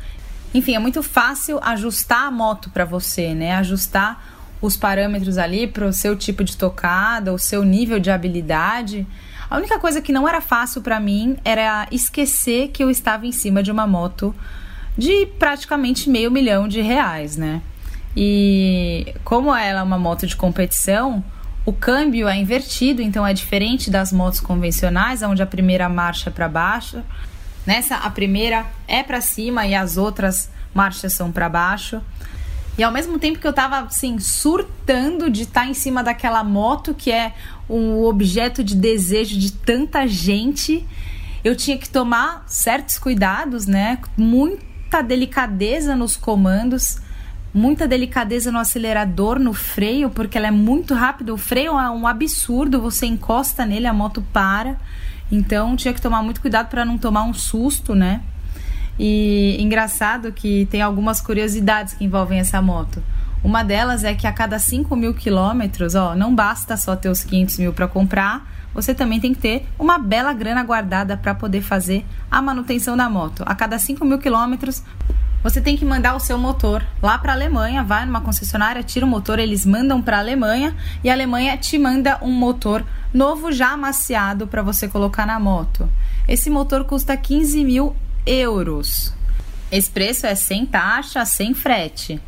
Enfim, 0.54 0.76
é 0.76 0.80
muito 0.80 1.04
fácil 1.04 1.60
ajustar 1.62 2.28
a 2.28 2.32
moto 2.32 2.70
para 2.70 2.86
você, 2.86 3.36
né? 3.36 3.54
Ajustar 3.56 4.35
os 4.66 4.78
parâmetros 4.78 5.38
ali 5.38 5.68
para 5.68 5.86
o 5.86 5.94
seu 5.94 6.16
tipo 6.16 6.44
de 6.44 6.58
tocada, 6.58 7.34
o 7.34 7.40
seu 7.40 7.64
nível 7.64 8.00
de 8.00 8.12
habilidade. 8.12 9.06
A 9.50 9.58
única 9.58 9.80
coisa 9.80 10.02
que 10.02 10.12
não 10.12 10.28
era 10.28 10.42
fácil 10.42 10.82
para 10.82 11.00
mim 11.00 11.38
era 11.46 11.88
esquecer 11.92 12.70
que 12.70 12.84
eu 12.84 12.90
estava 12.90 13.26
em 13.28 13.32
cima 13.32 13.62
de 13.62 13.72
uma 13.72 13.86
moto 13.86 14.36
de 14.98 15.26
praticamente 15.38 16.10
meio 16.10 16.32
milhão 16.32 16.68
de 16.68 16.82
reais, 16.82 17.38
né? 17.38 17.62
E 18.16 19.14
como 19.24 19.54
ela 19.54 19.82
é 19.82 19.84
uma 19.84 20.00
moto 20.00 20.26
de 20.26 20.36
competição, 20.36 21.24
o 21.66 21.74
câmbio 21.74 22.28
é 22.28 22.38
invertido, 22.38 23.02
então 23.02 23.26
é 23.26 23.34
diferente 23.34 23.90
das 23.90 24.12
motos 24.12 24.40
convencionais, 24.40 25.22
onde 25.22 25.44
a 25.44 25.46
primeira 25.46 25.90
marcha 25.90 26.30
é 26.30 26.34
para 26.34 26.48
baixo. 26.48 27.02
Nessa, 27.66 27.98
a 27.98 28.10
primeira 28.10 28.66
é 28.88 29.04
para 29.04 29.20
cima 29.20 29.66
e 29.66 29.76
as 29.76 29.98
outras 29.98 30.50
marchas 30.74 31.14
são 31.14 31.32
para 31.32 31.50
baixo. 31.50 32.02
E 32.78 32.84
ao 32.84 32.92
mesmo 32.92 33.18
tempo 33.18 33.40
que 33.40 33.48
eu 33.48 33.54
tava 33.54 33.80
assim 33.80 34.20
surtando 34.20 35.30
de 35.30 35.44
estar 35.44 35.66
em 35.66 35.74
cima 35.74 36.04
daquela 36.04 36.44
moto 36.44 36.94
que 36.94 37.12
é 37.12 37.34
um 37.70 38.04
objeto 38.04 38.64
de 38.64 38.76
desejo 38.76 39.40
de 39.40 39.54
tanta 39.54 40.06
gente, 40.06 40.86
eu 41.44 41.56
tinha 41.56 41.78
que 41.78 41.90
tomar 41.90 42.44
certos 42.48 43.00
cuidados, 43.00 43.66
né? 43.66 43.98
Muita 44.18 45.02
delicadeza 45.02 45.96
nos 45.96 46.18
comandos, 46.18 46.98
muita 47.54 47.88
delicadeza 47.88 48.52
no 48.52 48.60
acelerador, 48.60 49.40
no 49.40 49.54
freio, 49.54 50.10
porque 50.10 50.38
ela 50.38 50.48
é 50.48 50.52
muito 50.52 50.94
rápida. 50.94 51.34
O 51.34 51.38
freio 51.38 51.80
é 51.80 51.90
um 51.90 52.06
absurdo, 52.06 52.82
você 52.82 53.06
encosta 53.06 53.66
nele, 53.66 53.88
a 53.88 53.94
moto 53.94 54.22
para. 54.34 54.78
Então 55.32 55.76
tinha 55.78 55.94
que 55.94 56.02
tomar 56.02 56.22
muito 56.22 56.42
cuidado 56.42 56.68
para 56.68 56.84
não 56.84 56.98
tomar 56.98 57.24
um 57.24 57.34
susto, 57.34 57.96
né? 57.96 58.22
E 58.98 59.58
engraçado 59.60 60.32
que 60.32 60.66
tem 60.68 60.82
algumas 60.82 61.20
curiosidades 61.20 61.94
que 61.94 62.06
envolvem 62.06 62.40
essa 62.40 62.62
moto. 62.62 63.04
Uma 63.44 63.64
delas 63.64 64.04
é 64.04 64.16
que 64.16 64.26
a 64.26 64.32
cada 64.32 64.58
5 64.58 64.96
mil 64.96 65.14
quilômetros, 65.14 65.94
ó, 65.94 66.16
não 66.16 66.34
basta 66.34 66.76
só 66.76 66.96
ter 66.96 67.10
os 67.10 67.24
500 67.24 67.60
mil 67.60 67.74
para 67.74 67.88
comprar, 67.88 68.44
você 68.74 68.94
também 68.94 69.20
tem 69.20 69.34
que 69.34 69.40
ter 69.40 69.68
uma 69.78 69.98
bela 69.98 70.34
grana 70.34 70.64
guardada 70.64 71.16
para 71.16 71.36
poder 71.36 71.62
fazer 71.62 72.04
a 72.30 72.42
manutenção 72.42 72.98
da 72.98 73.10
moto. 73.10 73.44
A 73.46 73.54
cada 73.54 73.78
5 73.78 74.04
mil 74.04 74.18
quilômetros, 74.18 74.84
você 75.44 75.62
tem 75.62 75.78
que 75.78 75.86
mandar 75.86 76.16
o 76.16 76.20
seu 76.20 76.40
motor 76.40 76.84
lá 77.02 77.20
para 77.20 77.34
a 77.34 77.36
Alemanha, 77.36 77.84
vai 77.84 78.04
numa 78.04 78.20
concessionária, 78.20 78.82
tira 78.82 79.06
o 79.06 79.10
motor, 79.10 79.38
eles 79.38 79.64
mandam 79.64 80.02
para 80.02 80.18
a 80.18 80.20
Alemanha 80.20 80.76
e 81.04 81.10
a 81.10 81.14
Alemanha 81.14 81.56
te 81.56 81.78
manda 81.78 82.18
um 82.24 82.32
motor 82.32 82.84
novo 83.14 83.52
já 83.52 83.74
amaciado 83.74 84.48
para 84.48 84.64
você 84.64 84.88
colocar 84.88 85.28
na 85.28 85.40
moto. 85.40 85.88
Esse 86.28 86.50
motor 86.50 86.84
custa 86.84 87.16
15 87.16 87.64
mil 87.64 87.96
euros. 88.26 89.14
Esse 89.72 89.90
preço 89.90 90.26
é 90.26 90.36
sem 90.36 90.66
taxa, 90.66 91.26
sem 91.26 91.54
frete. 91.54 92.22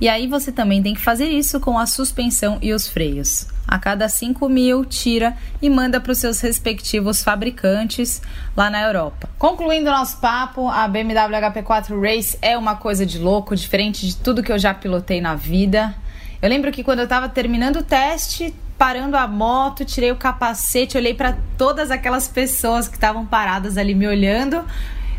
E 0.00 0.08
aí 0.08 0.26
você 0.26 0.50
também 0.50 0.82
tem 0.82 0.94
que 0.94 1.00
fazer 1.00 1.28
isso 1.28 1.60
com 1.60 1.78
a 1.78 1.84
suspensão 1.84 2.58
e 2.62 2.72
os 2.72 2.88
freios. 2.88 3.46
A 3.68 3.78
cada 3.78 4.08
5 4.08 4.48
mil, 4.48 4.82
tira 4.84 5.36
e 5.60 5.68
manda 5.68 6.00
para 6.00 6.12
os 6.12 6.18
seus 6.18 6.40
respectivos 6.40 7.22
fabricantes 7.22 8.22
lá 8.56 8.70
na 8.70 8.80
Europa. 8.82 9.28
Concluindo 9.38 9.90
nosso 9.90 10.16
papo, 10.16 10.68
a 10.68 10.88
BMW 10.88 11.12
HP4 11.12 12.00
Race 12.00 12.38
é 12.40 12.56
uma 12.56 12.76
coisa 12.76 13.04
de 13.04 13.18
louco, 13.18 13.54
diferente 13.54 14.06
de 14.06 14.16
tudo 14.16 14.42
que 14.42 14.50
eu 14.50 14.58
já 14.58 14.72
pilotei 14.72 15.20
na 15.20 15.34
vida. 15.34 15.94
Eu 16.40 16.48
lembro 16.48 16.72
que 16.72 16.82
quando 16.82 17.00
eu 17.00 17.04
estava 17.04 17.28
terminando 17.28 17.76
o 17.76 17.82
teste, 17.82 18.54
parando 18.78 19.14
a 19.18 19.28
moto, 19.28 19.84
tirei 19.84 20.10
o 20.10 20.16
capacete, 20.16 20.96
olhei 20.96 21.12
para 21.12 21.36
todas 21.58 21.90
aquelas 21.90 22.26
pessoas 22.26 22.88
que 22.88 22.94
estavam 22.94 23.26
paradas 23.26 23.76
ali 23.76 23.94
me 23.94 24.06
olhando, 24.08 24.64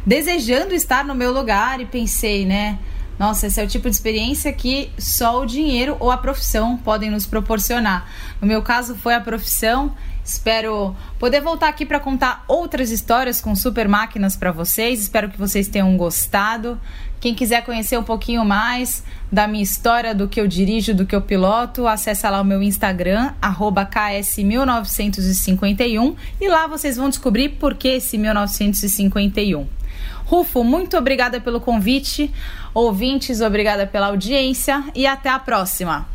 desejando 0.06 0.74
estar 0.74 1.06
no 1.06 1.16
meu 1.16 1.32
lugar 1.32 1.80
e 1.80 1.86
pensei, 1.86 2.46
né? 2.46 2.78
Nossa, 3.22 3.48
esse 3.48 3.62
é 3.62 3.64
o 3.64 3.68
tipo 3.68 3.88
de 3.88 3.96
experiência 3.96 4.52
que 4.52 4.90
só 4.98 5.42
o 5.42 5.46
dinheiro 5.46 5.96
ou 6.00 6.10
a 6.10 6.18
profissão 6.18 6.76
podem 6.76 7.12
nos 7.12 7.28
proporcionar. 7.28 8.10
No 8.42 8.48
meu 8.48 8.64
caso, 8.64 8.96
foi 8.96 9.14
a 9.14 9.22
profissão. 9.22 9.96
Espero 10.26 10.96
poder 11.20 11.40
voltar 11.40 11.68
aqui 11.68 11.86
para 11.86 12.00
contar 12.00 12.44
outras 12.48 12.90
histórias 12.90 13.40
com 13.40 13.56
super 13.56 13.88
máquinas 13.88 14.36
para 14.36 14.52
vocês. 14.52 15.02
Espero 15.02 15.30
que 15.30 15.38
vocês 15.38 15.68
tenham 15.68 15.96
gostado. 15.98 16.82
Quem 17.20 17.36
quiser 17.36 17.64
conhecer 17.64 18.00
um 18.00 18.04
pouquinho 18.04 18.44
mais 18.44 19.04
da 19.32 19.48
minha 19.48 19.64
história, 19.64 20.16
do 20.16 20.28
que 20.28 20.42
eu 20.42 20.48
dirijo, 20.48 20.96
do 20.96 21.06
que 21.06 21.16
eu 21.16 21.22
piloto, 21.22 21.86
acessa 21.86 22.28
lá 22.28 22.42
o 22.42 22.46
meu 22.46 22.64
Instagram, 22.64 23.34
ks1951, 23.40 26.16
e 26.40 26.50
lá 26.50 26.66
vocês 26.66 26.98
vão 26.98 27.08
descobrir 27.08 27.50
por 27.50 27.76
que 27.76 27.90
esse 27.90 28.18
1951. 28.18 29.81
Rufo, 30.26 30.64
muito 30.64 30.98
obrigada 30.98 31.42
pelo 31.42 31.60
convite. 31.60 32.34
Ouvintes, 32.74 33.42
obrigada 33.42 33.86
pela 33.86 34.08
audiência 34.08 34.84
e 34.96 35.06
até 35.06 35.30
a 35.30 35.40
próxima. 35.40 36.08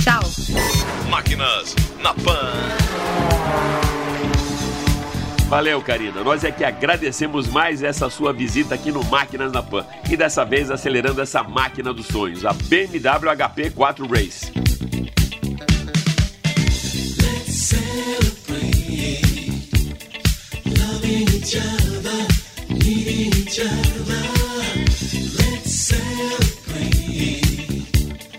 Tchau. 0.00 0.20
Máquinas 1.08 1.74
na 2.02 2.12
Pan. 2.12 2.52
Valeu, 5.52 5.82
Karina. 5.82 6.24
Nós 6.24 6.44
é 6.44 6.50
que 6.50 6.64
agradecemos 6.64 7.46
mais 7.46 7.82
essa 7.82 8.08
sua 8.08 8.32
visita 8.32 8.74
aqui 8.74 8.90
no 8.90 9.04
Máquinas 9.04 9.52
na 9.52 9.62
Pan. 9.62 9.84
E 10.10 10.16
dessa 10.16 10.46
vez 10.46 10.70
acelerando 10.70 11.20
essa 11.20 11.42
máquina 11.42 11.92
dos 11.92 12.06
sonhos, 12.06 12.46
a 12.46 12.54
BMW 12.54 13.36
HP 13.36 13.70
4 13.70 14.06
Race. 14.08 14.50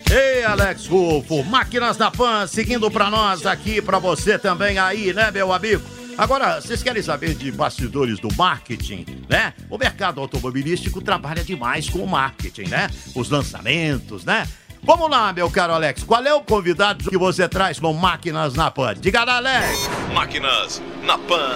Ei, 0.09 0.43
Alex 0.43 0.87
Rufo, 0.87 1.43
Máquinas 1.43 1.97
da 1.97 2.09
Pan, 2.09 2.47
seguindo 2.47 2.89
pra 2.89 3.11
nós 3.11 3.45
aqui, 3.45 3.79
pra 3.79 3.99
você 3.99 4.39
também 4.39 4.79
aí, 4.79 5.13
né, 5.13 5.29
meu 5.29 5.53
amigo? 5.53 5.83
Agora, 6.17 6.59
vocês 6.59 6.81
querem 6.81 7.03
saber 7.03 7.35
de 7.35 7.51
bastidores 7.51 8.19
do 8.19 8.33
marketing, 8.35 9.05
né? 9.29 9.53
O 9.69 9.77
mercado 9.77 10.19
automobilístico 10.19 10.99
trabalha 10.99 11.43
demais 11.43 11.87
com 11.87 11.99
o 11.99 12.07
marketing, 12.07 12.69
né? 12.69 12.89
Os 13.13 13.29
lançamentos, 13.29 14.25
né? 14.25 14.47
Vamos 14.81 15.11
lá, 15.11 15.31
meu 15.31 15.49
caro 15.49 15.73
Alex, 15.73 16.03
qual 16.03 16.23
é 16.23 16.33
o 16.33 16.41
convidado 16.41 17.07
que 17.07 17.17
você 17.19 17.47
traz 17.47 17.79
no 17.79 17.93
Máquinas 17.93 18.55
na 18.55 18.71
Pan? 18.71 18.95
Diga 18.95 19.23
lá, 19.23 19.37
Alex! 19.37 19.77
Máquinas 20.11 20.81
na 21.03 21.19
Pan. 21.19 21.53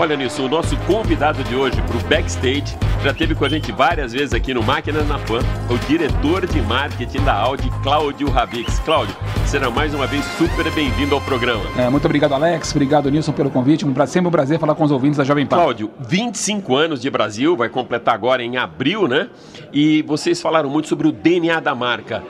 Olha 0.00 0.16
nisso, 0.16 0.44
o 0.44 0.48
nosso 0.48 0.76
convidado 0.86 1.42
de 1.42 1.56
hoje 1.56 1.82
para 1.82 1.96
o 1.96 2.00
backstage 2.08 2.76
já 3.02 3.12
teve 3.12 3.34
com 3.34 3.44
a 3.44 3.48
gente 3.48 3.72
várias 3.72 4.12
vezes 4.12 4.32
aqui 4.32 4.54
no 4.54 4.62
Máquinas 4.62 5.06
na 5.08 5.18
Pan, 5.18 5.40
o 5.68 5.76
diretor 5.88 6.46
de 6.46 6.60
marketing 6.62 7.20
da 7.24 7.34
Audi, 7.34 7.68
Cláudio 7.82 8.30
Rabix. 8.30 8.78
Cláudio, 8.80 9.14
será 9.44 9.68
mais 9.70 9.92
uma 9.94 10.06
vez 10.06 10.24
super 10.36 10.70
bem-vindo 10.72 11.16
ao 11.16 11.20
programa. 11.20 11.62
É, 11.76 11.88
muito 11.90 12.04
obrigado, 12.04 12.32
Alex. 12.32 12.70
Obrigado, 12.70 13.10
Nilson, 13.10 13.32
pelo 13.32 13.50
convite. 13.50 13.84
Um 13.84 13.92
pra- 13.92 14.06
sempre 14.06 14.28
um 14.28 14.32
prazer 14.32 14.60
falar 14.60 14.76
com 14.76 14.84
os 14.84 14.92
ouvintes 14.92 15.16
da 15.18 15.24
Jovem 15.24 15.44
Pan. 15.46 15.56
Cláudio, 15.56 15.90
25 15.98 16.76
anos 16.76 17.00
de 17.02 17.10
Brasil, 17.10 17.56
vai 17.56 17.68
completar 17.68 18.14
agora 18.14 18.40
em 18.42 18.56
abril, 18.56 19.08
né? 19.08 19.28
E 19.72 20.02
vocês 20.02 20.40
falaram 20.40 20.70
muito 20.70 20.86
sobre 20.88 21.08
o 21.08 21.12
DNA 21.12 21.58
da 21.58 21.74
marca. 21.74 22.22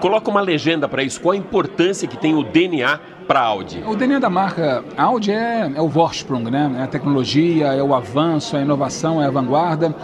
Coloca 0.00 0.28
uma 0.30 0.40
legenda 0.40 0.88
para 0.88 1.02
isso. 1.04 1.20
Qual 1.20 1.32
a 1.32 1.36
importância 1.36 2.06
que 2.08 2.16
tem 2.18 2.34
o 2.34 2.42
DNA 2.42 2.98
para 3.26 3.40
a 3.40 3.44
Audi? 3.44 3.82
O 3.86 3.96
DNA 3.96 4.18
da 4.18 4.30
marca 4.30 4.84
Audi 4.96 5.32
é, 5.32 5.72
é 5.74 5.80
o 5.80 5.88
Vorsprung, 5.88 6.50
né? 6.50 6.76
É 6.78 6.82
a 6.82 6.86
tecnologia, 6.86 7.68
é 7.68 7.82
o 7.82 7.94
avanço, 7.94 8.56
é 8.56 8.60
a 8.60 8.62
inovação, 8.62 9.22
é 9.22 9.26
a 9.26 9.30
vanguarda. 9.30 9.94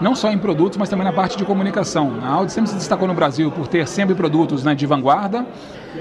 Não 0.00 0.14
só 0.14 0.30
em 0.30 0.36
produtos, 0.36 0.76
mas 0.76 0.90
também 0.90 1.04
na 1.04 1.12
parte 1.12 1.38
de 1.38 1.44
comunicação. 1.44 2.18
A 2.22 2.28
Audi 2.28 2.52
sempre 2.52 2.68
se 2.68 2.76
destacou 2.76 3.08
no 3.08 3.14
Brasil 3.14 3.50
por 3.50 3.66
ter 3.66 3.88
sempre 3.88 4.14
produtos 4.14 4.62
né, 4.62 4.74
de 4.74 4.84
vanguarda. 4.84 5.46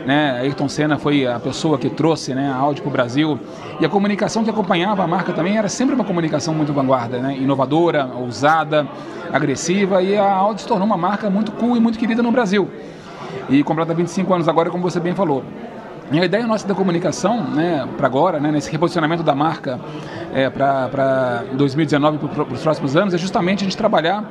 Né? 0.06 0.40
Ayrton 0.42 0.68
Senna 0.68 0.98
foi 0.98 1.26
a 1.26 1.40
pessoa 1.40 1.78
que 1.78 1.90
trouxe 1.90 2.36
né, 2.36 2.52
a 2.52 2.56
Audi 2.56 2.82
para 2.82 2.90
o 2.90 2.92
Brasil. 2.92 3.40
E 3.80 3.86
a 3.86 3.90
comunicação 3.90 4.44
que 4.44 4.50
acompanhava 4.50 5.02
a 5.04 5.08
marca 5.08 5.32
também 5.32 5.58
era 5.58 5.70
sempre 5.70 5.96
uma 5.96 6.04
comunicação 6.04 6.54
muito 6.54 6.74
vanguarda, 6.74 7.20
né? 7.20 7.38
inovadora, 7.38 8.10
ousada, 8.18 8.86
agressiva. 9.32 10.02
E 10.02 10.18
a 10.18 10.30
Audi 10.30 10.62
se 10.62 10.68
tornou 10.68 10.86
uma 10.86 10.98
marca 10.98 11.30
muito 11.30 11.54
cool 11.54 11.78
e 11.78 11.80
muito 11.80 11.98
querida 11.98 12.22
no 12.22 12.32
Brasil. 12.32 12.70
E 13.50 13.64
completa 13.64 13.94
25 13.94 14.34
anos 14.34 14.48
agora, 14.50 14.70
como 14.70 14.84
você 14.84 15.00
bem 15.00 15.16
falou. 15.16 15.44
E 16.12 16.20
a 16.20 16.26
ideia 16.26 16.46
nossa 16.46 16.68
da 16.68 16.76
comunicação, 16.76 17.44
né, 17.44 17.88
para 17.98 18.06
agora, 18.06 18.40
né, 18.40 18.52
nesse 18.52 18.72
reposicionamento 18.72 19.24
da 19.24 19.34
marca 19.34 19.80
é, 20.32 20.48
para 20.52 21.44
2019 21.54 22.18
e 22.18 22.28
para 22.28 22.44
os 22.44 22.62
próximos 22.62 22.96
anos, 22.96 23.16
é 23.16 23.18
justamente 23.18 23.62
a 23.62 23.64
gente 23.64 23.76
trabalhar 23.76 24.24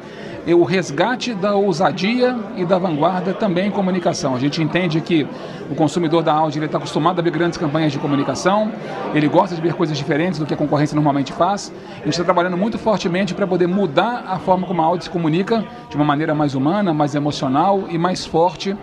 é, 0.47 0.55
o 0.55 0.63
resgate 0.63 1.35
da 1.35 1.57
ousadia 1.57 2.37
e 2.57 2.65
da 2.65 2.79
vanguarda 2.79 3.35
também 3.35 3.67
em 3.67 3.71
comunicação. 3.73 4.37
A 4.37 4.39
gente 4.39 4.63
entende 4.63 5.01
que 5.01 5.27
o 5.69 5.75
consumidor 5.75 6.23
da 6.23 6.33
Audi 6.33 6.63
está 6.63 6.79
acostumado 6.79 7.19
a 7.19 7.23
ver 7.23 7.31
grandes 7.31 7.59
campanhas 7.59 7.91
de 7.91 7.99
comunicação, 7.99 8.71
ele 9.13 9.27
gosta 9.27 9.57
de 9.57 9.61
ver 9.61 9.75
coisas 9.75 9.99
diferentes 9.99 10.39
do 10.39 10.47
que 10.47 10.55
a 10.55 10.57
concorrência 10.57 10.95
normalmente 10.95 11.33
faz. 11.33 11.73
A 11.93 12.05
gente 12.05 12.11
está 12.11 12.25
trabalhando 12.25 12.57
muito 12.57 12.79
fortemente 12.79 13.35
para 13.35 13.49
poder 13.49 13.67
mudar 13.67 14.25
a 14.29 14.39
forma 14.39 14.65
como 14.65 14.81
a 14.81 14.85
Audi 14.85 15.05
se 15.05 15.11
comunica 15.11 15.65
de 15.91 15.97
uma 15.97 16.05
maneira 16.05 16.37
mais 16.37 16.55
humana, 16.55 16.95
mais 16.95 17.17
emocional 17.17 17.85
e 17.89 17.99
mais 17.99 18.25
forte 18.25 18.77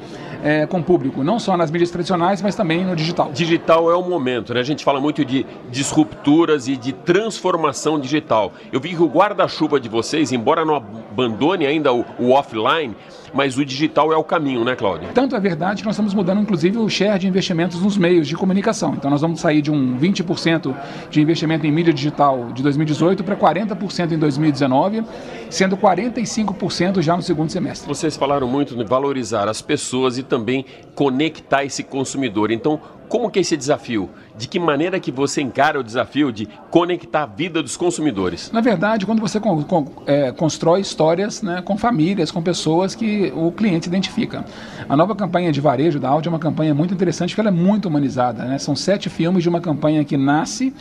é, 0.43 0.65
com 0.65 0.79
o 0.79 0.83
público, 0.83 1.23
não 1.23 1.39
só 1.39 1.55
nas 1.55 1.71
mídias 1.71 1.91
tradicionais, 1.91 2.41
mas 2.41 2.55
também 2.55 2.83
no 2.83 2.95
digital. 2.95 3.31
Digital 3.31 3.91
é 3.91 3.95
o 3.95 4.03
momento, 4.03 4.53
né? 4.53 4.59
A 4.59 4.63
gente 4.63 4.83
fala 4.83 4.99
muito 4.99 5.23
de 5.23 5.45
disrupturas 5.69 6.67
e 6.67 6.75
de 6.75 6.93
transformação 6.93 7.99
digital. 7.99 8.51
Eu 8.71 8.79
vi 8.79 8.89
que 8.89 9.01
o 9.01 9.07
guarda-chuva 9.07 9.79
de 9.79 9.89
vocês, 9.89 10.31
embora 10.31 10.65
não 10.65 10.75
abandone 10.75 11.65
ainda 11.65 11.93
o, 11.93 12.05
o 12.17 12.31
offline, 12.31 12.95
mas 13.33 13.57
o 13.57 13.65
digital 13.65 14.11
é 14.11 14.17
o 14.17 14.23
caminho, 14.23 14.63
né, 14.63 14.75
Cláudio? 14.75 15.09
Tanto 15.13 15.35
é 15.35 15.39
verdade 15.39 15.81
que 15.81 15.85
nós 15.85 15.95
estamos 15.95 16.13
mudando, 16.13 16.41
inclusive, 16.41 16.77
o 16.77 16.89
share 16.89 17.19
de 17.19 17.27
investimentos 17.27 17.81
nos 17.81 17.97
meios 17.97 18.27
de 18.27 18.35
comunicação. 18.35 18.93
Então, 18.93 19.09
nós 19.09 19.21
vamos 19.21 19.39
sair 19.39 19.61
de 19.61 19.71
um 19.71 19.97
20% 19.97 20.75
de 21.09 21.21
investimento 21.21 21.65
em 21.65 21.71
mídia 21.71 21.93
digital 21.93 22.51
de 22.53 22.61
2018 22.63 23.23
para 23.23 23.35
40% 23.35 24.11
em 24.11 24.17
2019, 24.17 25.03
sendo 25.49 25.77
45% 25.77 27.01
já 27.01 27.15
no 27.15 27.21
segundo 27.21 27.49
semestre. 27.49 27.87
Vocês 27.87 28.17
falaram 28.17 28.47
muito 28.47 28.75
de 28.75 28.83
valorizar 28.83 29.47
as 29.47 29.61
pessoas 29.61 30.17
e 30.17 30.23
também 30.31 30.65
conectar 30.95 31.63
esse 31.65 31.83
consumidor. 31.83 32.51
Então, 32.51 32.79
como 33.09 33.29
que 33.29 33.39
é 33.39 33.41
esse 33.41 33.57
desafio? 33.57 34.09
De 34.37 34.47
que 34.47 34.57
maneira 34.57 34.97
que 34.97 35.11
você 35.11 35.41
encara 35.41 35.77
o 35.77 35.83
desafio 35.83 36.31
de 36.31 36.47
conectar 36.69 37.23
a 37.23 37.25
vida 37.25 37.61
dos 37.61 37.75
consumidores? 37.75 38.49
Na 38.53 38.61
verdade, 38.61 39.05
quando 39.05 39.19
você 39.19 39.37
con- 39.37 39.61
con- 39.63 39.91
é, 40.07 40.31
constrói 40.31 40.79
histórias 40.79 41.41
né, 41.41 41.61
com 41.61 41.77
famílias, 41.77 42.31
com 42.31 42.41
pessoas 42.41 42.95
que 42.95 43.31
o 43.35 43.51
cliente 43.51 43.89
identifica. 43.89 44.45
A 44.87 44.95
nova 44.95 45.13
campanha 45.13 45.51
de 45.51 45.59
varejo 45.59 45.99
da 45.99 46.07
Audi 46.07 46.29
é 46.29 46.31
uma 46.31 46.39
campanha 46.39 46.73
muito 46.73 46.93
interessante, 46.93 47.31
porque 47.31 47.41
ela 47.41 47.49
é 47.49 47.59
muito 47.69 47.89
humanizada. 47.89 48.45
né? 48.45 48.57
São 48.57 48.77
sete 48.77 49.09
filmes 49.09 49.43
de 49.43 49.49
uma 49.49 49.59
campanha 49.59 50.05
que 50.05 50.15
nasce 50.15 50.73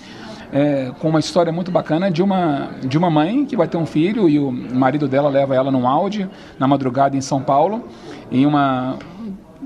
é, 0.52 0.92
com 1.00 1.08
uma 1.08 1.18
história 1.18 1.52
muito 1.52 1.72
bacana 1.72 2.10
de 2.12 2.22
uma, 2.22 2.70
de 2.84 2.96
uma 2.96 3.10
mãe 3.10 3.44
que 3.44 3.56
vai 3.56 3.66
ter 3.66 3.76
um 3.76 3.86
filho 3.86 4.28
e 4.28 4.38
o 4.38 4.50
marido 4.52 5.08
dela 5.08 5.28
leva 5.28 5.54
ela 5.56 5.70
num 5.72 5.86
Audi 5.86 6.28
na 6.60 6.66
madrugada 6.68 7.16
em 7.16 7.20
São 7.20 7.40
Paulo, 7.42 7.88
em 8.32 8.46
uma 8.46 8.96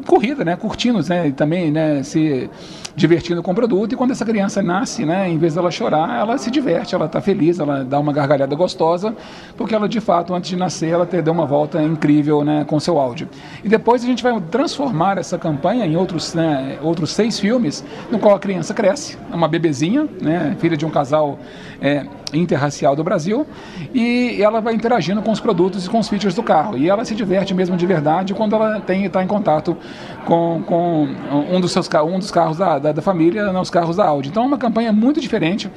corrida, 0.07 0.45
né? 0.45 0.57
Curtindo, 0.57 1.01
né? 1.09 1.29
E 1.29 1.33
também, 1.33 1.71
né? 1.71 2.03
Se 2.03 2.49
divertindo 2.97 3.43
com 3.43 3.53
o 3.53 3.55
produto. 3.55 3.93
E 3.93 3.97
quando 3.97 4.13
essa 4.13 4.25
criança 4.25 4.63
nasce, 4.63 5.05
né? 5.05 5.29
Em 5.29 5.39
vez 5.39 5.55
dela 5.55 5.71
chorar, 5.71 6.21
ela 6.21 6.39
se 6.39 6.51
diverte, 6.51 6.95
ela 6.95 7.07
está 7.07 7.21
feliz, 7.21 7.59
ela 7.59 7.85
dá 7.85 7.99
uma 7.99 8.13
gargalhada 8.13 8.55
gostosa, 8.55 9.15
porque 9.57 9.75
ela 9.75 9.89
de 9.89 10.01
fato, 10.01 10.35
antes 10.35 10.51
de 10.51 10.57
nascer, 10.57 10.91
ela 10.91 11.05
deu 11.05 11.33
uma 11.33 11.47
volta 11.47 11.83
incrível, 11.83 12.45
né? 12.45 12.65
Com 12.65 12.79
seu 12.79 12.99
áudio. 12.99 13.29
E 13.63 13.69
depois 13.69 14.03
a 14.05 14.07
gente 14.07 14.23
vai 14.23 14.41
transformar 14.51 15.19
essa 15.19 15.39
campanha 15.39 15.85
em 15.85 15.97
outros, 15.97 16.35
né, 16.35 16.79
outros 16.83 17.11
seis 17.11 17.39
filmes, 17.39 17.85
no 18.11 18.19
qual 18.19 18.35
a 18.35 18.39
criança 18.39 18.73
cresce, 18.73 19.19
é 19.31 19.35
uma 19.35 19.49
bebezinha, 19.49 20.09
né? 20.21 20.57
Filha 20.59 20.77
de 20.77 20.87
um 20.87 20.91
casal 20.91 21.39
é, 21.81 22.07
interracial 22.33 22.97
do 22.97 23.05
Brasil, 23.05 23.47
e 23.93 24.41
ela 24.41 24.61
vai 24.61 24.75
interagindo 24.75 25.23
com 25.23 25.31
os 25.31 25.41
produtos 25.41 25.87
e 25.87 25.91
com 25.91 25.99
os 25.99 26.09
features 26.09 26.35
do 26.35 26.43
carro. 26.43 26.77
E 26.77 26.89
ela 26.89 27.05
se 27.05 27.15
diverte 27.15 27.55
mesmo 27.55 27.77
de 27.77 27.87
verdade 27.87 28.35
quando 28.35 28.55
ela 28.55 28.81
tem 28.81 29.05
está 29.05 29.23
em 29.23 29.27
contato 29.27 29.77
com, 30.25 30.63
com 30.67 31.09
um 31.51 31.61
dos 31.61 31.73
seus 31.73 31.89
um 32.07 32.19
dos 32.19 32.31
carros 32.31 32.57
da, 32.57 32.79
da, 32.79 32.93
da 32.93 33.03
família, 33.03 33.53
né, 33.53 33.61
os 33.61 33.71
carros 33.71 33.97
da 33.97 34.07
Audi. 34.07 34.29
Então 34.29 34.43
é 34.43 34.47
uma 34.47 34.59
campanha 34.59 34.93
muito 34.93 35.21
diferente, 35.21 35.71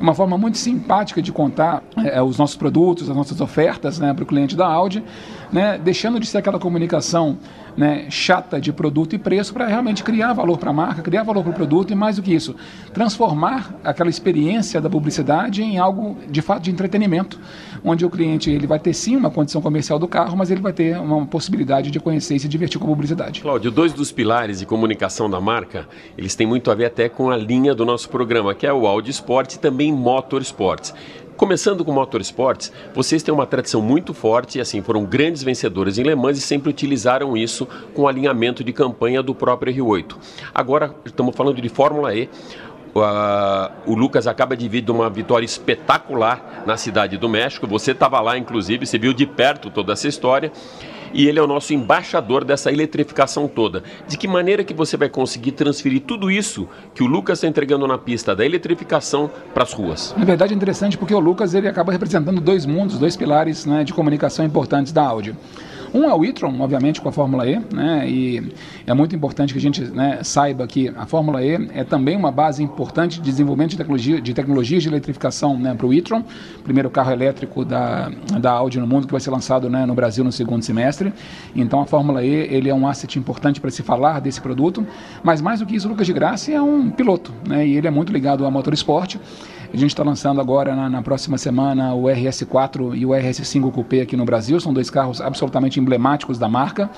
uma 0.00 0.14
forma 0.14 0.38
muito 0.38 0.58
simpática 0.58 1.20
de 1.20 1.32
contar 1.32 1.82
é, 2.04 2.22
os 2.22 2.38
nossos 2.38 2.56
produtos, 2.56 3.08
as 3.08 3.16
nossas 3.16 3.40
ofertas 3.40 3.98
né, 3.98 4.14
para 4.14 4.22
o 4.22 4.26
cliente 4.26 4.56
da 4.56 4.66
Audi, 4.66 5.02
né, 5.52 5.78
deixando 5.78 6.20
de 6.20 6.26
ser 6.26 6.38
aquela 6.38 6.58
comunicação 6.58 7.38
né, 7.76 8.06
chata 8.10 8.60
de 8.60 8.72
produto 8.72 9.14
e 9.14 9.18
preço 9.18 9.52
para 9.52 9.66
realmente 9.66 10.02
criar 10.02 10.32
valor 10.32 10.58
para 10.58 10.70
a 10.70 10.72
marca, 10.72 11.00
criar 11.00 11.22
valor 11.22 11.42
para 11.42 11.52
o 11.52 11.54
produto 11.54 11.92
e 11.92 11.94
mais 11.94 12.16
do 12.16 12.22
que 12.22 12.34
isso, 12.34 12.56
transformar 12.92 13.72
aquela 13.84 14.10
experiência 14.10 14.80
da 14.80 14.90
publicidade 14.90 15.62
em 15.62 15.78
algo 15.78 16.18
de 16.28 16.42
fato 16.42 16.62
de 16.64 16.70
entretenimento, 16.72 17.38
onde 17.84 18.04
o 18.04 18.10
cliente 18.10 18.50
ele 18.50 18.66
vai 18.66 18.80
ter 18.80 18.92
sim 18.92 19.14
uma 19.14 19.30
condição 19.30 19.62
comercial 19.62 19.98
do 19.98 20.08
carro, 20.08 20.36
mas 20.36 20.50
ele 20.50 20.60
vai 20.60 20.72
ter 20.72 20.98
uma 20.98 21.24
possibilidade 21.26 21.90
de 21.90 22.00
conhecer 22.00 22.34
e 22.34 22.40
se 22.40 22.48
divertir 22.48 22.80
com 22.80 22.86
a 22.86 22.90
publicidade. 22.90 23.40
Cláudio, 23.40 23.70
dois 23.70 23.92
dos 23.92 24.10
pilares 24.10 24.58
de 24.58 24.66
comunicação 24.66 25.30
da 25.30 25.40
marca, 25.40 25.86
eles 26.16 26.34
têm 26.34 26.46
muito 26.46 26.70
a 26.72 26.74
ver 26.74 26.86
até 26.86 27.08
com 27.08 27.30
a 27.30 27.36
linha 27.36 27.74
do 27.74 27.86
nosso 27.86 28.08
programa, 28.08 28.54
que 28.54 28.66
é 28.66 28.72
o 28.72 28.86
Audi 28.86 29.12
Sport 29.12 29.54
e 29.54 29.58
também 29.58 29.92
Motorsports. 29.92 30.92
Começando 31.38 31.84
com 31.84 31.92
Motorsports, 31.92 32.72
vocês 32.92 33.22
têm 33.22 33.32
uma 33.32 33.46
tradição 33.46 33.80
muito 33.80 34.12
forte 34.12 34.58
e 34.58 34.60
assim 34.60 34.82
foram 34.82 35.04
grandes 35.04 35.40
vencedores 35.40 35.96
em 35.96 36.02
Le 36.02 36.16
Mans 36.16 36.36
e 36.36 36.40
sempre 36.40 36.68
utilizaram 36.68 37.36
isso 37.36 37.64
com 37.94 38.08
alinhamento 38.08 38.64
de 38.64 38.72
campanha 38.72 39.22
do 39.22 39.32
próprio 39.32 39.72
R8. 39.72 40.16
Agora 40.52 40.92
estamos 41.04 41.36
falando 41.36 41.62
de 41.62 41.68
Fórmula 41.68 42.12
E. 42.12 42.28
Ah, 42.96 43.70
o 43.86 43.94
Lucas 43.94 44.26
acaba 44.26 44.56
de 44.56 44.68
vir 44.68 44.80
de 44.80 44.90
uma 44.90 45.08
vitória 45.08 45.44
espetacular 45.46 46.64
na 46.66 46.76
cidade 46.76 47.16
do 47.16 47.28
México. 47.28 47.68
Você 47.68 47.92
estava 47.92 48.20
lá, 48.20 48.36
inclusive, 48.36 48.84
você 48.84 48.98
viu 48.98 49.12
de 49.12 49.24
perto 49.24 49.70
toda 49.70 49.92
essa 49.92 50.08
história. 50.08 50.50
E 51.12 51.26
ele 51.26 51.38
é 51.38 51.42
o 51.42 51.46
nosso 51.46 51.74
embaixador 51.74 52.44
dessa 52.44 52.72
eletrificação 52.72 53.48
toda. 53.48 53.82
De 54.06 54.16
que 54.16 54.28
maneira 54.28 54.64
que 54.64 54.74
você 54.74 54.96
vai 54.96 55.08
conseguir 55.08 55.52
transferir 55.52 56.02
tudo 56.02 56.30
isso 56.30 56.68
que 56.94 57.02
o 57.02 57.06
Lucas 57.06 57.38
está 57.38 57.48
entregando 57.48 57.86
na 57.86 57.98
pista 57.98 58.34
da 58.34 58.44
eletrificação 58.44 59.30
para 59.52 59.62
as 59.62 59.72
ruas? 59.72 60.14
Na 60.16 60.24
verdade 60.24 60.52
é 60.52 60.56
interessante 60.56 60.96
porque 60.96 61.14
o 61.14 61.20
Lucas 61.20 61.54
ele 61.54 61.68
acaba 61.68 61.92
representando 61.92 62.40
dois 62.40 62.66
mundos, 62.66 62.98
dois 62.98 63.16
pilares 63.16 63.66
né, 63.66 63.84
de 63.84 63.92
comunicação 63.92 64.44
importantes 64.44 64.92
da 64.92 65.02
Audi. 65.02 65.34
Um 65.94 66.04
é 66.04 66.14
o 66.14 66.24
e-tron, 66.24 66.60
obviamente, 66.60 67.00
com 67.00 67.08
a 67.08 67.12
Fórmula 67.12 67.48
E, 67.48 67.58
né? 67.74 68.08
E 68.08 68.52
é 68.86 68.94
muito 68.94 69.14
importante 69.14 69.52
que 69.52 69.58
a 69.58 69.62
gente 69.62 69.82
né, 69.82 70.20
saiba 70.22 70.66
que 70.66 70.88
a 70.96 71.06
Fórmula 71.06 71.42
E 71.42 71.68
é 71.72 71.84
também 71.84 72.16
uma 72.16 72.30
base 72.30 72.62
importante 72.62 73.20
de 73.20 73.30
desenvolvimento 73.30 73.70
de, 73.70 73.76
tecnologia, 73.78 74.20
de 74.20 74.34
tecnologias 74.34 74.82
de 74.82 74.88
eletrificação 74.88 75.58
né, 75.58 75.74
para 75.74 75.86
o 75.86 75.92
e-tron, 75.92 76.22
primeiro 76.62 76.90
carro 76.90 77.12
elétrico 77.12 77.64
da, 77.64 78.10
da 78.40 78.52
Audi 78.52 78.78
no 78.78 78.86
mundo 78.86 79.06
que 79.06 79.12
vai 79.12 79.20
ser 79.20 79.30
lançado 79.30 79.70
né, 79.70 79.86
no 79.86 79.94
Brasil 79.94 80.22
no 80.22 80.32
segundo 80.32 80.62
semestre. 80.62 81.12
Então 81.54 81.80
a 81.80 81.86
Fórmula 81.86 82.24
E 82.24 82.28
ele 82.28 82.68
é 82.68 82.74
um 82.74 82.86
asset 82.86 83.18
importante 83.18 83.60
para 83.60 83.70
se 83.70 83.82
falar 83.82 84.20
desse 84.20 84.40
produto, 84.40 84.86
mas 85.22 85.40
mais 85.40 85.60
do 85.60 85.66
que 85.66 85.76
isso, 85.76 85.88
Lucas 85.88 86.06
de 86.06 86.12
Graça 86.12 86.52
é 86.52 86.60
um 86.60 86.90
piloto, 86.90 87.32
né? 87.46 87.66
E 87.66 87.76
ele 87.76 87.86
é 87.86 87.90
muito 87.90 88.12
ligado 88.12 88.44
ao 88.44 88.50
motorsport. 88.50 89.16
A 89.72 89.76
gente 89.76 89.90
está 89.90 90.02
lançando 90.02 90.40
agora 90.40 90.74
na, 90.74 90.88
na, 90.88 91.02
próxima 91.02 91.36
semana 91.36 91.94
o 91.94 92.04
RS4 92.04 92.96
e 92.96 93.04
o 93.04 93.10
RS5 93.10 93.70
Coupé 93.70 94.00
aqui 94.00 94.16
no 94.16 94.24
Brasil. 94.24 94.58
São 94.58 94.72
dois 94.72 94.88
carros 94.88 95.20
absolutamente 95.20 95.78
emblemáticos 95.78 96.38
da 96.38 96.48
marca. 96.48 96.88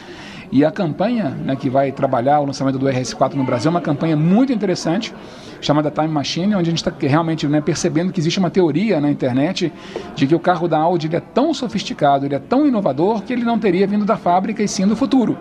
E 0.53 0.65
a 0.65 0.71
campanha 0.71 1.31
né, 1.31 1.57
que 1.57 1.69
vai 1.69 1.91
trabalhar 1.91 2.39
o 2.39 2.47
lançamento 2.47 2.79
do 2.79 2.87
RS4 2.87 3.35
no 3.35 3.43
Brasil 3.43 3.69
é 3.69 3.71
uma 3.71 3.81
campanha 3.81 4.17
muito 4.17 4.53
interessante, 4.53 5.13
chamada 5.61 5.91
Time 5.91 6.09
Machine, 6.09 6.55
onde 6.55 6.71
a 6.71 6.73
gente 6.73 6.79
está 6.79 6.93
realmente 7.01 7.47
né, 7.49 7.61
percebendo 7.61 8.13
que 8.13 8.21
existe 8.21 8.39
uma 8.39 8.51
teoria 8.51 9.01
na 9.01 9.11
internet 9.11 9.73
de 10.15 10.27
que 10.29 10.35
o 10.35 10.41
carro 10.41 10.69
da 10.69 10.79
Audi 10.79 11.09
é 11.15 11.21
tão 11.21 11.53
sofisticado, 11.53 12.25
ele 12.25 12.37
é 12.37 12.41
tão 12.41 12.67
inovador, 12.67 13.23
que 13.23 13.33
ele 13.33 13.45
não 13.45 13.59
teria 13.59 13.87
vindo 13.87 14.05
da 14.05 14.17
fábrica 14.17 14.63
e 14.63 14.69
sim 14.69 14.87
do 14.87 14.95
futuro. 14.95 15.37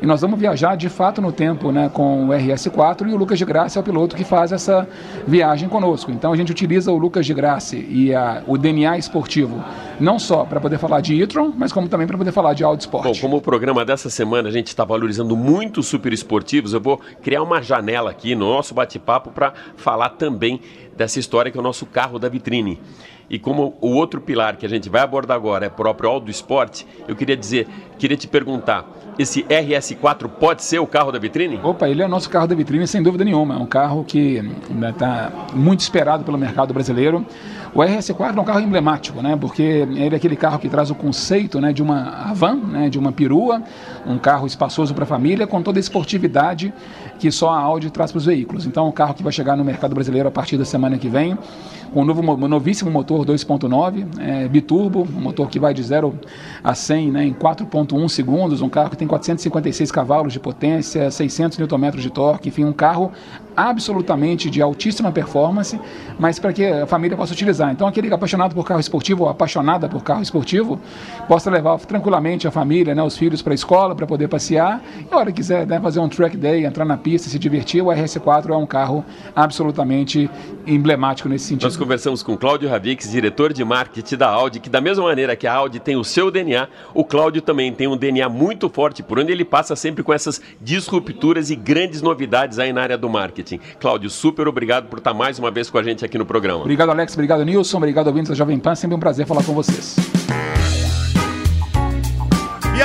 E 0.00 0.06
nós 0.06 0.20
vamos 0.20 0.38
viajar 0.38 0.76
de 0.76 0.88
fato 0.88 1.20
no 1.20 1.32
tempo 1.32 1.72
né, 1.72 1.90
com 1.92 2.26
o 2.26 2.28
RS4 2.28 3.08
e 3.08 3.12
o 3.12 3.16
Lucas 3.16 3.38
de 3.38 3.44
Graça 3.44 3.78
é 3.78 3.80
o 3.80 3.82
piloto 3.82 4.14
que 4.14 4.24
faz 4.24 4.52
essa 4.52 4.88
viagem 5.26 5.68
conosco. 5.68 6.10
Então 6.10 6.32
a 6.32 6.36
gente 6.36 6.52
utiliza 6.52 6.92
o 6.92 6.98
Lucas 6.98 7.26
de 7.26 7.34
Graça 7.34 7.76
e 7.76 8.14
a, 8.14 8.42
o 8.46 8.56
DNA 8.56 8.96
esportivo 8.98 9.62
não 9.98 10.18
só 10.18 10.44
para 10.44 10.60
poder 10.60 10.78
falar 10.78 11.00
de 11.00 11.20
e-tron, 11.20 11.52
mas 11.56 11.72
como 11.72 11.88
também 11.88 12.06
para 12.06 12.16
poder 12.16 12.30
falar 12.30 12.54
de 12.54 12.62
Audi 12.62 12.82
Sport. 12.82 13.04
Bom, 13.04 13.12
como 13.20 13.36
o 13.36 13.40
programa 13.40 13.84
dessa 13.84 14.08
semana 14.08 14.48
a 14.48 14.52
gente 14.52 14.68
está 14.68 14.84
valorizando 14.84 15.36
muito 15.36 15.82
super 15.82 16.12
esportivos, 16.12 16.72
eu 16.72 16.80
vou 16.80 17.00
criar 17.22 17.42
uma 17.42 17.60
janela 17.60 18.10
aqui 18.10 18.34
no 18.34 18.48
nosso 18.48 18.74
bate-papo 18.74 19.30
para 19.30 19.52
falar 19.76 20.10
também 20.10 20.60
dessa 20.98 21.20
história 21.20 21.50
que 21.50 21.56
é 21.56 21.60
o 21.60 21.62
nosso 21.62 21.86
carro 21.86 22.18
da 22.18 22.28
vitrine. 22.28 22.78
E 23.30 23.38
como 23.38 23.76
o 23.80 23.90
outro 23.90 24.20
pilar 24.20 24.56
que 24.56 24.66
a 24.66 24.68
gente 24.68 24.88
vai 24.88 25.02
abordar 25.02 25.36
agora 25.36 25.66
é 25.66 25.68
próprio 25.68 26.10
Auto 26.10 26.30
Sport, 26.30 26.82
eu 27.06 27.14
queria 27.14 27.36
dizer, 27.36 27.68
queria 27.98 28.16
te 28.16 28.26
perguntar, 28.26 28.86
esse 29.18 29.42
RS4 29.44 30.28
pode 30.28 30.62
ser 30.62 30.78
o 30.78 30.86
carro 30.86 31.12
da 31.12 31.18
vitrine? 31.18 31.60
Opa, 31.62 31.88
ele 31.88 32.02
é 32.02 32.06
o 32.06 32.08
nosso 32.08 32.28
carro 32.28 32.46
da 32.46 32.54
vitrine 32.54 32.86
sem 32.86 33.02
dúvida 33.02 33.24
nenhuma. 33.24 33.54
É 33.54 33.58
um 33.58 33.66
carro 33.66 34.02
que 34.02 34.42
está 34.70 35.30
muito 35.54 35.80
esperado 35.80 36.24
pelo 36.24 36.38
mercado 36.38 36.72
brasileiro. 36.72 37.24
O 37.74 37.80
RS4 37.80 38.36
é 38.36 38.40
um 38.40 38.44
carro 38.44 38.60
emblemático, 38.60 39.20
né? 39.22 39.36
Porque 39.36 39.62
ele 39.62 40.14
é 40.14 40.16
aquele 40.16 40.36
carro 40.36 40.58
que 40.58 40.68
traz 40.68 40.90
o 40.90 40.94
conceito, 40.94 41.60
né, 41.60 41.72
de 41.72 41.82
uma 41.82 42.32
van, 42.34 42.56
né, 42.56 42.88
de 42.88 42.98
uma 42.98 43.12
perua, 43.12 43.62
um 44.06 44.18
carro 44.18 44.46
espaçoso 44.46 44.94
para 44.94 45.04
a 45.04 45.06
família, 45.06 45.46
com 45.46 45.62
toda 45.62 45.78
a 45.78 45.80
esportividade 45.80 46.72
que 47.18 47.30
só 47.30 47.50
a 47.50 47.58
Audi 47.58 47.90
traz 47.90 48.10
para 48.10 48.18
os 48.18 48.26
veículos. 48.26 48.66
Então, 48.66 48.86
é 48.86 48.88
um 48.88 48.92
carro 48.92 49.14
que 49.14 49.22
vai 49.22 49.32
chegar 49.32 49.56
no 49.56 49.64
mercado 49.64 49.94
brasileiro 49.94 50.28
a 50.28 50.30
partir 50.30 50.56
da 50.56 50.64
semana 50.64 50.96
que 50.96 51.08
vem, 51.08 51.36
com 51.92 52.02
um 52.02 52.04
novo, 52.04 52.22
novíssimo 52.48 52.90
motor 52.90 53.24
2.9, 53.24 54.06
é, 54.18 54.48
biturbo, 54.48 55.02
um 55.02 55.20
motor 55.20 55.48
que 55.48 55.58
vai 55.58 55.74
de 55.74 55.82
0 55.82 56.14
a 56.62 56.74
100 56.74 57.10
né, 57.10 57.24
em 57.24 57.32
4.1 57.32 58.08
segundos, 58.08 58.60
um 58.62 58.68
carro 58.68 58.90
que 58.90 58.96
tem 58.96 59.08
456 59.08 59.90
cavalos 59.90 60.32
de 60.32 60.40
potência, 60.40 61.10
600 61.10 61.58
Nm 61.58 61.90
de 61.98 62.10
torque, 62.10 62.48
enfim, 62.48 62.64
um 62.64 62.72
carro 62.72 63.12
absolutamente 63.58 64.48
de 64.48 64.62
altíssima 64.62 65.10
performance, 65.10 65.78
mas 66.16 66.38
para 66.38 66.52
que 66.52 66.64
a 66.64 66.86
família 66.86 67.16
possa 67.16 67.32
utilizar. 67.32 67.72
Então, 67.72 67.88
aquele 67.88 68.12
apaixonado 68.14 68.54
por 68.54 68.64
carro 68.64 68.78
esportivo 68.78 69.24
ou 69.24 69.28
apaixonada 69.28 69.88
por 69.88 70.04
carro 70.04 70.22
esportivo 70.22 70.78
possa 71.26 71.50
levar 71.50 71.76
tranquilamente 71.80 72.46
a 72.46 72.52
família, 72.52 72.94
né, 72.94 73.02
os 73.02 73.16
filhos 73.16 73.42
para 73.42 73.52
a 73.52 73.56
escola 73.56 73.96
para 73.96 74.06
poder 74.06 74.28
passear 74.28 74.80
e, 75.00 75.12
a 75.12 75.16
hora 75.16 75.32
que 75.32 75.38
quiser 75.38 75.66
né, 75.66 75.80
fazer 75.80 75.98
um 75.98 76.08
track 76.08 76.36
day, 76.36 76.64
entrar 76.64 76.84
na 76.84 76.96
pista, 76.96 77.28
se 77.28 77.36
divertir, 77.36 77.82
o 77.82 77.86
RS4 77.86 78.50
é 78.50 78.56
um 78.56 78.66
carro 78.66 79.04
absolutamente 79.34 80.30
emblemático 80.64 81.28
nesse 81.28 81.46
sentido. 81.46 81.64
Nós 81.64 81.76
conversamos 81.78 82.22
com 82.22 82.36
Cláudio 82.36 82.68
Ravix, 82.68 83.10
diretor 83.10 83.52
de 83.52 83.64
marketing 83.64 84.16
da 84.16 84.28
Audi, 84.28 84.58
que 84.58 84.68
da 84.68 84.80
mesma 84.80 85.04
maneira 85.04 85.36
que 85.36 85.46
a 85.46 85.54
Audi 85.54 85.78
tem 85.78 85.96
o 85.96 86.04
seu 86.04 86.30
DNA, 86.30 86.68
o 86.92 87.04
Cláudio 87.04 87.40
também 87.40 87.72
tem 87.72 87.86
um 87.86 87.96
DNA 87.96 88.28
muito 88.28 88.68
forte, 88.68 89.02
por 89.02 89.18
onde 89.18 89.32
ele 89.32 89.44
passa 89.44 89.76
sempre 89.76 90.02
com 90.02 90.12
essas 90.12 90.40
disrupturas 90.60 91.50
e 91.50 91.56
grandes 91.56 92.02
novidades 92.02 92.58
aí 92.58 92.72
na 92.72 92.82
área 92.82 92.98
do 92.98 93.08
marketing. 93.08 93.60
Cláudio, 93.78 94.10
super 94.10 94.48
obrigado 94.48 94.88
por 94.88 94.98
estar 94.98 95.14
mais 95.14 95.38
uma 95.38 95.50
vez 95.50 95.70
com 95.70 95.78
a 95.78 95.82
gente 95.82 96.04
aqui 96.04 96.18
no 96.18 96.26
programa. 96.26 96.62
Obrigado, 96.62 96.90
Alex. 96.90 97.14
Obrigado, 97.14 97.44
Nilson. 97.44 97.76
Obrigado, 97.76 98.08
ouvintes 98.08 98.30
da 98.30 98.34
Jovem 98.34 98.58
Pan. 98.58 98.74
Sempre 98.74 98.96
um 98.96 99.00
prazer 99.00 99.26
falar 99.26 99.44
com 99.44 99.54
vocês. 99.54 99.96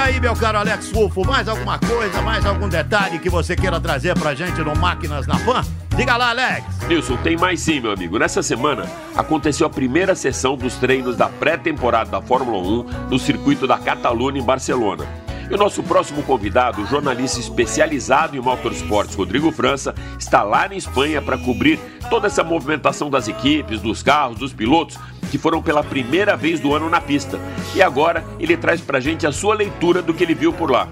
Aí, 0.03 0.19
meu 0.19 0.35
caro 0.35 0.57
Alex 0.57 0.91
Rufo, 0.91 1.25
mais 1.25 1.47
alguma 1.47 1.79
coisa, 1.79 2.21
mais 2.21 2.45
algum 2.45 2.67
detalhe 2.67 3.19
que 3.19 3.29
você 3.29 3.55
queira 3.55 3.79
trazer 3.79 4.13
pra 4.19 4.35
gente 4.35 4.59
no 4.61 4.75
Máquinas 4.75 5.25
na 5.25 5.39
Pan? 5.39 5.63
Diga 5.95 6.17
lá, 6.17 6.31
Alex. 6.31 6.65
Nilson, 6.89 7.15
tem 7.23 7.37
mais 7.37 7.61
sim, 7.61 7.79
meu 7.79 7.93
amigo. 7.93 8.19
Nessa 8.19 8.43
semana 8.43 8.83
aconteceu 9.15 9.65
a 9.65 9.69
primeira 9.69 10.13
sessão 10.13 10.57
dos 10.57 10.75
treinos 10.75 11.15
da 11.15 11.29
pré-temporada 11.29 12.11
da 12.11 12.21
Fórmula 12.21 12.57
1 12.57 13.09
no 13.11 13.17
circuito 13.17 13.65
da 13.65 13.77
Catalunha 13.77 14.37
em 14.37 14.43
Barcelona. 14.43 15.05
E 15.49 15.53
o 15.53 15.57
nosso 15.57 15.83
próximo 15.83 16.23
convidado, 16.23 16.81
o 16.81 16.85
jornalista 16.85 17.39
especializado 17.39 18.35
em 18.35 18.39
motorsports, 18.39 19.15
Rodrigo 19.15 19.51
França, 19.51 19.93
está 20.17 20.43
lá 20.43 20.67
na 20.67 20.75
Espanha 20.75 21.21
para 21.21 21.37
cobrir 21.37 21.79
toda 22.09 22.27
essa 22.27 22.43
movimentação 22.43 23.09
das 23.09 23.27
equipes, 23.27 23.81
dos 23.81 24.01
carros, 24.01 24.37
dos 24.37 24.53
pilotos 24.53 24.97
que 25.29 25.37
foram 25.37 25.61
pela 25.63 25.83
primeira 25.83 26.37
vez 26.37 26.59
do 26.59 26.75
ano 26.75 26.89
na 26.89 27.01
pista. 27.01 27.39
E 27.75 27.81
agora 27.81 28.23
ele 28.39 28.55
traz 28.55 28.81
para 28.81 28.99
gente 28.99 29.25
a 29.25 29.31
sua 29.31 29.55
leitura 29.55 30.01
do 30.01 30.13
que 30.13 30.23
ele 30.23 30.35
viu 30.35 30.53
por 30.53 30.69
lá. 30.69 30.87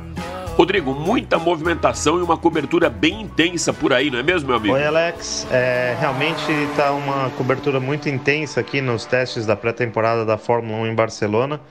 Rodrigo, 0.57 0.93
muita 0.93 1.39
movimentação 1.39 2.19
e 2.19 2.21
uma 2.21 2.37
cobertura 2.37 2.89
bem 2.89 3.21
intensa 3.21 3.71
por 3.71 3.93
aí, 3.93 4.11
não 4.11 4.19
é 4.19 4.23
mesmo, 4.23 4.47
meu 4.47 4.57
amigo? 4.57 4.73
Oi, 4.73 4.85
Alex. 4.85 5.47
É, 5.49 5.95
realmente 5.99 6.51
está 6.69 6.91
uma 6.91 7.29
cobertura 7.31 7.79
muito 7.79 8.09
intensa 8.09 8.59
aqui 8.59 8.81
nos 8.81 9.05
testes 9.05 9.45
da 9.45 9.55
pré-temporada 9.55 10.25
da 10.25 10.37
Fórmula 10.37 10.79
1 10.81 10.87
em 10.87 10.95
Barcelona. 10.95 11.61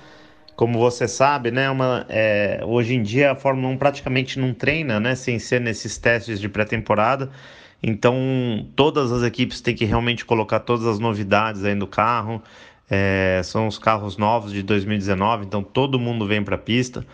Como 0.56 0.78
você 0.78 1.08
sabe, 1.08 1.50
né, 1.50 1.70
uma, 1.70 2.06
é, 2.08 2.60
hoje 2.64 2.94
em 2.94 3.02
dia 3.02 3.32
a 3.32 3.34
Fórmula 3.34 3.68
1 3.68 3.76
praticamente 3.78 4.38
não 4.38 4.52
treina, 4.52 5.00
né, 5.00 5.14
sem 5.14 5.38
ser 5.38 5.60
nesses 5.60 5.96
testes 5.98 6.40
de 6.40 6.48
pré-temporada. 6.48 7.30
Então, 7.82 8.14
todas 8.76 9.10
as 9.10 9.22
equipes 9.22 9.60
têm 9.60 9.74
que 9.74 9.84
realmente 9.84 10.24
colocar 10.24 10.60
todas 10.60 10.86
as 10.86 10.98
novidades 10.98 11.64
aí 11.64 11.74
no 11.74 11.86
carro. 11.86 12.42
É, 12.90 13.40
são 13.44 13.66
os 13.66 13.78
carros 13.78 14.16
novos 14.16 14.52
de 14.52 14.62
2019, 14.62 15.46
então 15.46 15.62
todo 15.62 15.98
mundo 15.98 16.26
vem 16.26 16.42
para 16.42 16.56
a 16.56 16.58
pista. 16.58 17.06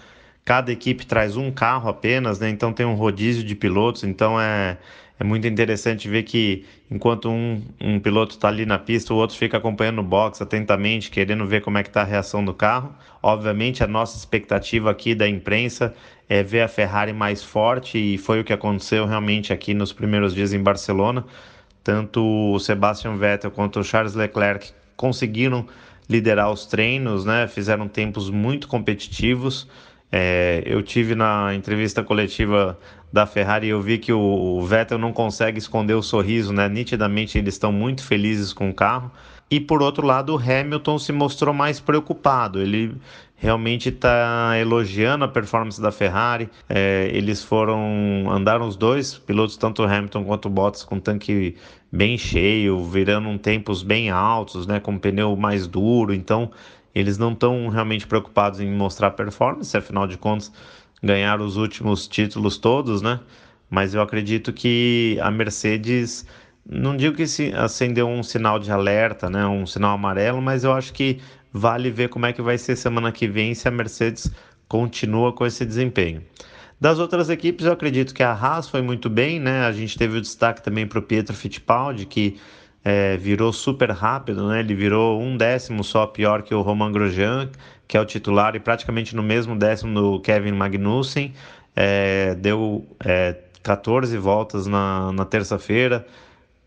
Cada 0.44 0.72
equipe 0.72 1.06
traz 1.06 1.36
um 1.36 1.50
carro 1.52 1.88
apenas, 1.88 2.38
né? 2.40 2.48
Então 2.48 2.72
tem 2.72 2.86
um 2.86 2.94
rodízio 2.94 3.44
de 3.44 3.54
pilotos. 3.54 4.04
Então 4.04 4.40
é, 4.40 4.78
é 5.18 5.24
muito 5.24 5.46
interessante 5.46 6.08
ver 6.08 6.24
que 6.24 6.64
enquanto 6.90 7.30
um, 7.30 7.62
um 7.80 7.98
piloto 7.98 8.34
está 8.34 8.48
ali 8.48 8.66
na 8.66 8.78
pista, 8.78 9.14
o 9.14 9.16
outro 9.16 9.36
fica 9.36 9.56
acompanhando 9.56 10.00
o 10.00 10.02
box 10.02 10.42
atentamente, 10.42 11.10
querendo 11.10 11.46
ver 11.46 11.62
como 11.62 11.78
é 11.78 11.82
que 11.82 11.88
está 11.88 12.02
a 12.02 12.04
reação 12.04 12.44
do 12.44 12.52
carro. 12.52 12.94
Obviamente, 13.22 13.82
a 13.82 13.86
nossa 13.86 14.18
expectativa 14.18 14.90
aqui 14.90 15.14
da 15.14 15.26
imprensa 15.26 15.94
é 16.28 16.42
ver 16.42 16.60
a 16.60 16.68
Ferrari 16.68 17.14
mais 17.14 17.42
forte 17.42 17.96
e 17.98 18.18
foi 18.18 18.40
o 18.40 18.44
que 18.44 18.52
aconteceu 18.52 19.06
realmente 19.06 19.52
aqui 19.52 19.72
nos 19.72 19.92
primeiros 19.92 20.34
dias 20.34 20.52
em 20.52 20.62
Barcelona. 20.62 21.24
Tanto 21.82 22.52
o 22.52 22.58
Sebastian 22.58 23.16
Vettel 23.16 23.50
quanto 23.50 23.80
o 23.80 23.84
Charles 23.84 24.14
Leclerc 24.14 24.70
conseguiram 24.96 25.66
liderar 26.08 26.52
os 26.52 26.66
treinos, 26.66 27.24
né? 27.24 27.46
Fizeram 27.46 27.88
tempos 27.88 28.28
muito 28.28 28.68
competitivos. 28.68 29.66
É, 30.10 30.62
eu 30.64 30.82
tive 30.82 31.14
na 31.14 31.54
entrevista 31.54 32.02
coletiva 32.02 32.78
da 33.12 33.26
Ferrari 33.26 33.68
eu 33.68 33.80
vi 33.80 33.98
que 33.98 34.12
o, 34.12 34.60
Vettel 34.62 34.98
não 34.98 35.12
consegue 35.12 35.58
esconder 35.58 35.94
o 35.94 36.02
sorriso, 36.02 36.52
né? 36.52 36.68
Nitidamente 36.68 37.38
eles 37.38 37.54
estão 37.54 37.72
muito 37.72 38.04
felizes 38.04 38.52
com 38.52 38.68
o 38.68 38.74
carro. 38.74 39.10
E 39.48 39.60
por 39.60 39.80
outro 39.80 40.04
lado, 40.04 40.34
o 40.34 40.38
Hamilton 40.38 40.98
se 40.98 41.12
mostrou 41.12 41.54
mais 41.54 41.78
preocupado. 41.78 42.60
Ele 42.60 42.96
realmente 43.36 43.90
está 43.90 44.58
elogiando 44.58 45.24
a 45.24 45.28
performance 45.28 45.80
da 45.80 45.92
Ferrari. 45.92 46.50
É, 46.68 47.08
eles 47.12 47.44
foram 47.44 48.26
andaram 48.30 48.66
os 48.66 48.76
dois 48.76 49.16
pilotos, 49.18 49.56
tanto 49.56 49.82
o 49.82 49.86
Hamilton 49.86 50.24
quanto 50.24 50.46
o 50.46 50.50
Bottas, 50.50 50.82
com 50.82 50.98
tanque 50.98 51.56
bem 51.92 52.18
cheio, 52.18 52.84
virando 52.84 53.28
um 53.28 53.38
tempos 53.38 53.82
bem 53.82 54.10
altos, 54.10 54.66
né, 54.66 54.80
com 54.80 54.98
pneu 54.98 55.36
mais 55.36 55.66
duro. 55.66 56.12
Então 56.12 56.50
eles 56.94 57.18
não 57.18 57.32
estão 57.32 57.68
realmente 57.68 58.06
preocupados 58.06 58.58
em 58.58 58.70
mostrar 58.72 59.10
performance. 59.12 59.76
Afinal 59.76 60.06
de 60.06 60.16
contas, 60.16 60.50
ganharam 61.02 61.44
os 61.44 61.56
últimos 61.56 62.06
títulos 62.08 62.56
todos, 62.58 63.02
né? 63.02 63.20
Mas 63.68 63.94
eu 63.94 64.00
acredito 64.00 64.52
que 64.52 65.18
a 65.20 65.30
Mercedes 65.30 66.26
não 66.68 66.96
digo 66.96 67.16
que 67.16 67.26
se 67.26 67.52
acendeu 67.54 68.08
um 68.08 68.22
sinal 68.22 68.58
de 68.58 68.70
alerta, 68.70 69.30
né, 69.30 69.46
um 69.46 69.66
sinal 69.66 69.92
amarelo, 69.94 70.42
mas 70.42 70.64
eu 70.64 70.72
acho 70.72 70.92
que 70.92 71.20
vale 71.52 71.90
ver 71.90 72.08
como 72.08 72.26
é 72.26 72.32
que 72.32 72.42
vai 72.42 72.58
ser 72.58 72.76
semana 72.76 73.12
que 73.12 73.28
vem 73.28 73.54
se 73.54 73.68
a 73.68 73.70
Mercedes 73.70 74.30
continua 74.68 75.32
com 75.32 75.46
esse 75.46 75.64
desempenho. 75.64 76.22
Das 76.78 76.98
outras 76.98 77.30
equipes, 77.30 77.64
eu 77.64 77.72
acredito 77.72 78.12
que 78.12 78.22
a 78.22 78.32
Haas 78.32 78.68
foi 78.68 78.82
muito 78.82 79.08
bem, 79.08 79.40
né? 79.40 79.64
A 79.64 79.72
gente 79.72 79.96
teve 79.96 80.18
o 80.18 80.20
destaque 80.20 80.62
também 80.62 80.86
para 80.86 80.98
o 80.98 81.02
Pietro 81.02 81.34
Fittipaldi, 81.34 82.04
que 82.04 82.36
é, 82.84 83.16
virou 83.16 83.52
super 83.52 83.90
rápido, 83.90 84.46
né? 84.48 84.60
Ele 84.60 84.74
virou 84.74 85.20
um 85.22 85.36
décimo 85.36 85.82
só 85.82 86.06
pior 86.06 86.42
que 86.42 86.54
o 86.54 86.60
Roman 86.60 86.92
Grosjean, 86.92 87.48
que 87.86 87.96
é 87.96 88.00
o 88.00 88.04
titular, 88.04 88.56
e 88.56 88.60
praticamente 88.60 89.14
no 89.14 89.22
mesmo 89.22 89.56
décimo 89.56 89.94
do 89.94 90.20
Kevin 90.20 90.52
Magnussen. 90.52 91.32
É, 91.74 92.34
deu 92.34 92.86
é, 93.04 93.36
14 93.62 94.16
voltas 94.16 94.66
na, 94.66 95.12
na 95.12 95.24
terça-feira, 95.24 96.06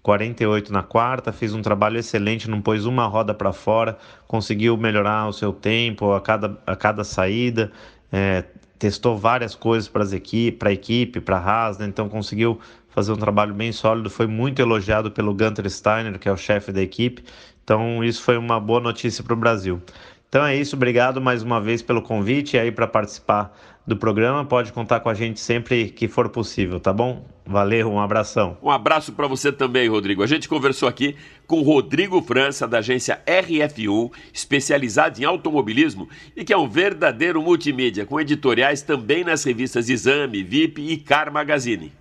48 0.04 0.72
na 0.72 0.84
quarta, 0.84 1.32
fez 1.32 1.54
um 1.54 1.62
trabalho 1.62 1.98
excelente, 1.98 2.50
não 2.50 2.62
pôs 2.62 2.86
uma 2.86 3.06
roda 3.08 3.34
para 3.34 3.54
fora, 3.54 3.98
conseguiu 4.28 4.76
melhorar 4.78 5.28
o 5.28 5.34
seu 5.34 5.54
tempo 5.54 6.14
a 6.14 6.22
cada, 6.22 6.58
a 6.66 6.76
cada 6.76 7.04
saída, 7.04 7.72
é, 8.12 8.44
testou 8.78 9.18
várias 9.18 9.56
coisas 9.56 9.90
para 9.90 10.04
a 10.04 10.72
equipe, 10.74 11.20
para 11.20 11.38
a 11.38 11.40
Haas, 11.40 11.78
né? 11.78 11.86
então 11.86 12.08
conseguiu 12.10 12.60
fazer 12.90 13.12
um 13.12 13.18
trabalho 13.18 13.54
bem 13.54 13.72
sólido, 13.72 14.10
foi 14.10 14.28
muito 14.28 14.62
elogiado 14.62 15.12
pelo 15.12 15.34
Gunter 15.34 15.70
Steiner, 15.70 16.18
que 16.18 16.28
é 16.28 16.32
o 16.32 16.38
chefe 16.38 16.72
da 16.72 16.82
equipe, 16.82 17.24
então 17.64 18.04
isso 18.04 18.22
foi 18.24 18.38
uma 18.38 18.60
boa 18.60 18.80
notícia 18.80 19.24
para 19.24 19.34
o 19.34 19.38
Brasil. 19.38 19.82
Então 20.30 20.46
é 20.46 20.56
isso, 20.56 20.76
obrigado 20.76 21.20
mais 21.20 21.42
uma 21.42 21.60
vez 21.60 21.82
pelo 21.82 22.04
convite 22.04 22.56
aí 22.56 22.72
para 22.72 22.86
participar 22.86 23.52
do 23.86 23.98
programa. 23.98 24.46
Pode 24.46 24.72
contar 24.72 25.00
com 25.00 25.10
a 25.10 25.14
gente 25.16 25.40
sempre 25.40 25.90
que 25.90 26.08
for 26.08 26.30
possível, 26.30 26.80
tá 26.80 26.94
bom? 26.94 27.26
Valeu, 27.44 27.92
um 27.92 28.00
abração. 28.00 28.56
Um 28.62 28.70
abraço 28.70 29.12
para 29.14 29.26
você 29.26 29.52
também, 29.52 29.90
Rodrigo. 29.90 30.22
A 30.22 30.28
gente 30.28 30.48
conversou 30.48 30.88
aqui 30.88 31.16
com 31.48 31.64
Rodrigo 31.64 32.22
França, 32.22 32.68
da 32.68 32.78
agência 32.78 33.20
RF1, 33.26 34.12
especializado 34.32 35.20
em 35.20 35.26
automobilismo 35.26 36.08
e 36.36 36.46
que 36.46 36.54
é 36.54 36.58
um 36.58 36.70
verdadeiro 36.70 37.42
multimídia, 37.42 38.06
com 38.06 38.22
editoriais 38.22 38.84
também 38.84 39.24
nas 39.24 39.44
revistas 39.44 39.90
Exame, 39.90 40.44
VIP 40.44 40.92
e 40.92 40.98
Car 40.98 41.34
Magazine. 41.34 41.99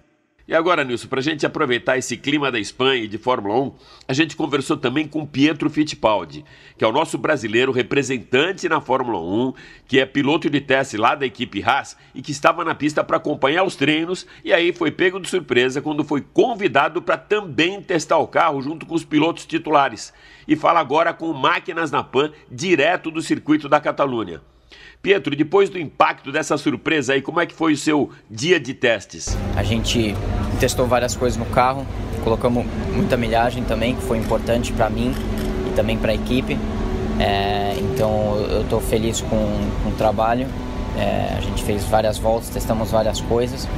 E 0.49 0.55
agora, 0.55 0.83
Nilson, 0.83 1.09
para 1.09 1.21
a 1.21 1.23
gente 1.23 1.45
aproveitar 1.45 1.99
esse 1.99 2.17
clima 2.17 2.51
da 2.51 2.59
Espanha 2.59 3.05
e 3.05 3.07
de 3.07 3.19
Fórmula 3.19 3.61
1, 3.61 3.73
a 4.09 4.15
gente 4.15 4.35
conversou 4.35 4.79
também 4.79 5.07
com 5.07 5.27
Pietro 5.27 5.69
Fittipaldi, 5.69 6.43
que 6.79 6.83
é 6.83 6.89
o 6.89 6.93
nosso 6.93 7.19
brasileiro 7.19 7.71
representante 7.71 8.67
na 8.67 8.81
Fórmula 8.81 9.21
1, 9.21 9.53
que 9.87 10.01
é 10.01 10.07
piloto 10.07 10.49
de 10.49 10.59
teste 10.63 10.97
lá 10.97 11.15
da 11.15 11.27
equipe 11.27 11.63
Haas 11.63 11.99
e 12.15 12.23
que 12.23 12.33
estava 12.33 12.65
na 12.65 12.75
pista 12.75 13.05
para 13.05 13.19
acompanhar 13.19 13.63
os 13.63 13.77
treinos 13.77 14.27
e 14.43 14.51
aí 14.51 14.73
foi 14.73 14.91
pego 14.91 15.21
de 15.21 15.29
surpresa 15.29 15.83
quando 15.83 16.03
foi 16.03 16.23
convidado 16.23 17.03
para 17.03 17.19
também 17.19 17.83
testar 17.83 18.17
o 18.17 18.27
carro 18.27 18.63
junto 18.63 18.87
com 18.87 18.95
os 18.95 19.05
pilotos 19.05 19.45
titulares. 19.45 20.15
E 20.49 20.57
fala 20.57 20.81
agora 20.81 21.13
com 21.13 21.31
máquinas 21.35 21.91
na 21.91 22.03
PAN 22.03 22.33
direto 22.51 23.11
do 23.11 23.21
circuito 23.21 23.69
da 23.69 23.81
Catalunha. 23.81 24.41
Pietro, 25.01 25.35
depois 25.37 25.71
do 25.71 25.79
impacto 25.79 26.33
dessa 26.33 26.57
surpresa 26.57 27.13
aí, 27.13 27.23
como 27.23 27.41
é 27.41 27.47
que 27.47 27.55
foi 27.55 27.73
o 27.73 27.77
seu 27.77 28.11
dia 28.31 28.59
de 28.59 28.75
testes? 28.75 29.37
A 29.57 29.63
gente 29.63 30.15
testou 30.59 30.87
várias 30.87 31.17
coisas 31.17 31.39
no 31.39 31.47
carro, 31.47 31.87
colocamos 32.25 32.67
muita 32.93 33.17
milhagem 33.17 33.65
também, 33.65 33.95
que 33.95 34.03
foi 34.03 34.19
importante 34.19 34.73
para 34.73 34.91
mim 34.91 35.15
e 35.67 35.75
também 35.75 35.97
para 35.97 36.13
a 36.13 36.15
equipe. 36.15 36.59
É, 37.19 37.75
então 37.79 38.37
eu 38.51 38.63
estou 38.63 38.81
feliz 38.81 39.21
com, 39.21 39.29
com 39.83 39.91
o 39.91 39.95
trabalho. 39.97 40.47
É, 40.97 41.37
a 41.37 41.41
gente 41.41 41.63
fez 41.63 41.85
várias 41.85 42.19
voltas, 42.19 42.49
testamos 42.51 42.91
várias 42.91 43.21
coisas. 43.21 43.69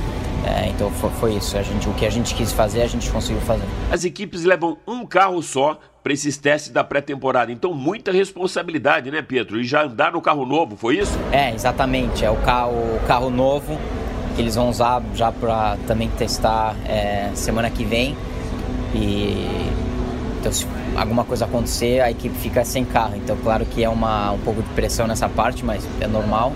É, 0.44 0.68
então 0.68 0.90
foi, 0.90 1.10
foi, 1.10 1.34
isso. 1.34 1.56
A 1.56 1.62
gente, 1.62 1.88
o 1.88 1.94
que 1.94 2.06
a 2.06 2.10
gente 2.10 2.34
quis 2.34 2.52
fazer, 2.52 2.82
a 2.82 2.86
gente 2.86 3.10
conseguiu 3.10 3.40
fazer. 3.42 3.64
As 3.90 4.04
equipes 4.04 4.44
levam 4.44 4.78
um 4.86 5.04
carro 5.06 5.42
só 5.42 5.78
para 6.02 6.12
esses 6.12 6.36
testes 6.36 6.70
da 6.70 6.82
pré-temporada. 6.82 7.52
Então, 7.52 7.74
muita 7.74 8.10
responsabilidade, 8.10 9.10
né, 9.10 9.22
Pedro? 9.22 9.60
E 9.60 9.64
já 9.64 9.84
andar 9.84 10.12
no 10.12 10.20
carro 10.20 10.46
novo, 10.46 10.76
foi 10.76 10.98
isso? 10.98 11.18
É, 11.30 11.54
exatamente. 11.54 12.24
É 12.24 12.30
o 12.30 12.36
carro, 12.36 12.72
o 12.72 13.00
carro 13.06 13.30
novo 13.30 13.78
que 14.34 14.40
eles 14.40 14.54
vão 14.54 14.68
usar 14.68 15.02
já 15.14 15.32
para 15.32 15.76
também 15.86 16.08
testar 16.10 16.74
é, 16.86 17.30
semana 17.34 17.68
que 17.70 17.84
vem. 17.84 18.16
E 18.94 19.70
então, 20.40 20.50
se 20.50 20.66
alguma 20.96 21.22
coisa 21.22 21.44
acontecer, 21.44 22.00
a 22.00 22.10
equipe 22.10 22.34
fica 22.38 22.64
sem 22.64 22.84
carro. 22.84 23.14
Então, 23.16 23.36
claro 23.36 23.66
que 23.66 23.84
é 23.84 23.88
uma, 23.88 24.32
um 24.32 24.38
pouco 24.38 24.62
de 24.62 24.68
pressão 24.70 25.06
nessa 25.06 25.28
parte, 25.28 25.64
mas 25.64 25.86
é 26.00 26.06
normal. 26.06 26.54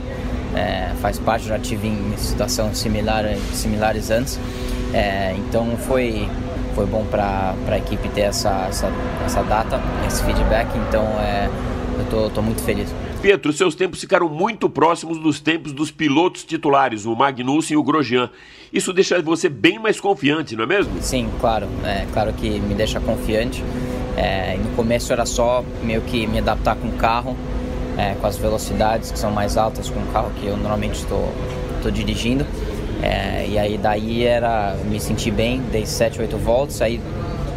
É, 0.54 0.92
faz 1.02 1.18
parte, 1.18 1.46
já 1.46 1.58
tive 1.58 1.88
em 1.88 2.16
situações 2.16 2.78
similar, 2.78 3.24
similares 3.52 4.10
antes. 4.10 4.40
É, 4.94 5.34
então 5.36 5.76
foi, 5.76 6.28
foi 6.74 6.86
bom 6.86 7.04
para 7.04 7.54
a 7.68 7.78
equipe 7.78 8.08
ter 8.08 8.22
essa, 8.22 8.66
essa, 8.68 8.92
essa, 9.24 9.42
data, 9.42 9.80
esse 10.06 10.22
feedback. 10.24 10.68
Então 10.88 11.02
é, 11.20 11.48
eu 11.98 12.04
tô, 12.10 12.30
tô 12.30 12.42
muito 12.42 12.62
feliz. 12.62 12.92
Pietro, 13.22 13.52
seus 13.52 13.74
tempos 13.74 14.00
ficaram 14.00 14.28
muito 14.28 14.68
próximos 14.68 15.18
dos 15.18 15.40
tempos 15.40 15.72
dos 15.72 15.90
pilotos 15.90 16.44
titulares, 16.44 17.06
o 17.06 17.16
Magnussen 17.16 17.74
e 17.74 17.76
o 17.78 17.82
Grosjean. 17.82 18.28
Isso 18.72 18.92
deixa 18.92 19.22
você 19.22 19.48
bem 19.48 19.78
mais 19.78 20.00
confiante, 20.00 20.54
não 20.56 20.64
é 20.64 20.66
mesmo? 20.66 21.00
Sim, 21.00 21.30
claro. 21.40 21.66
É 21.84 22.06
claro 22.12 22.32
que 22.32 22.50
me 22.60 22.74
deixa 22.74 23.00
confiante. 23.00 23.64
É, 24.16 24.56
no 24.56 24.76
começo 24.76 25.12
era 25.12 25.24
só 25.24 25.64
meio 25.82 26.02
que 26.02 26.26
me 26.26 26.38
adaptar 26.38 26.76
com 26.76 26.88
o 26.88 26.92
carro, 26.92 27.36
é, 27.96 28.14
com 28.14 28.26
as 28.26 28.36
velocidades 28.36 29.10
que 29.10 29.18
são 29.18 29.30
mais 29.30 29.56
altas 29.56 29.88
com 29.88 30.00
o 30.00 30.06
carro 30.12 30.30
que 30.40 30.46
eu 30.46 30.56
normalmente 30.56 30.96
estou, 30.96 31.32
estou 31.76 31.90
dirigindo. 31.90 32.44
É, 33.04 33.46
e 33.46 33.58
aí 33.58 33.76
daí 33.76 34.24
era 34.24 34.74
me 34.86 34.98
sentir 34.98 35.30
bem, 35.30 35.60
dei 35.70 35.84
7, 35.84 36.22
8 36.22 36.38
voltas, 36.38 36.80
aí 36.80 36.98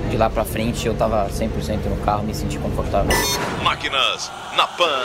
de 0.09 0.17
lá 0.17 0.29
pra 0.29 0.43
frente 0.43 0.85
eu 0.85 0.93
tava 0.93 1.29
100% 1.29 1.85
no 1.85 1.95
carro, 2.03 2.23
me 2.23 2.35
senti 2.35 2.57
confortável. 2.59 3.15
Máquinas 3.63 4.29
na 4.57 4.67
Pan. 4.67 4.99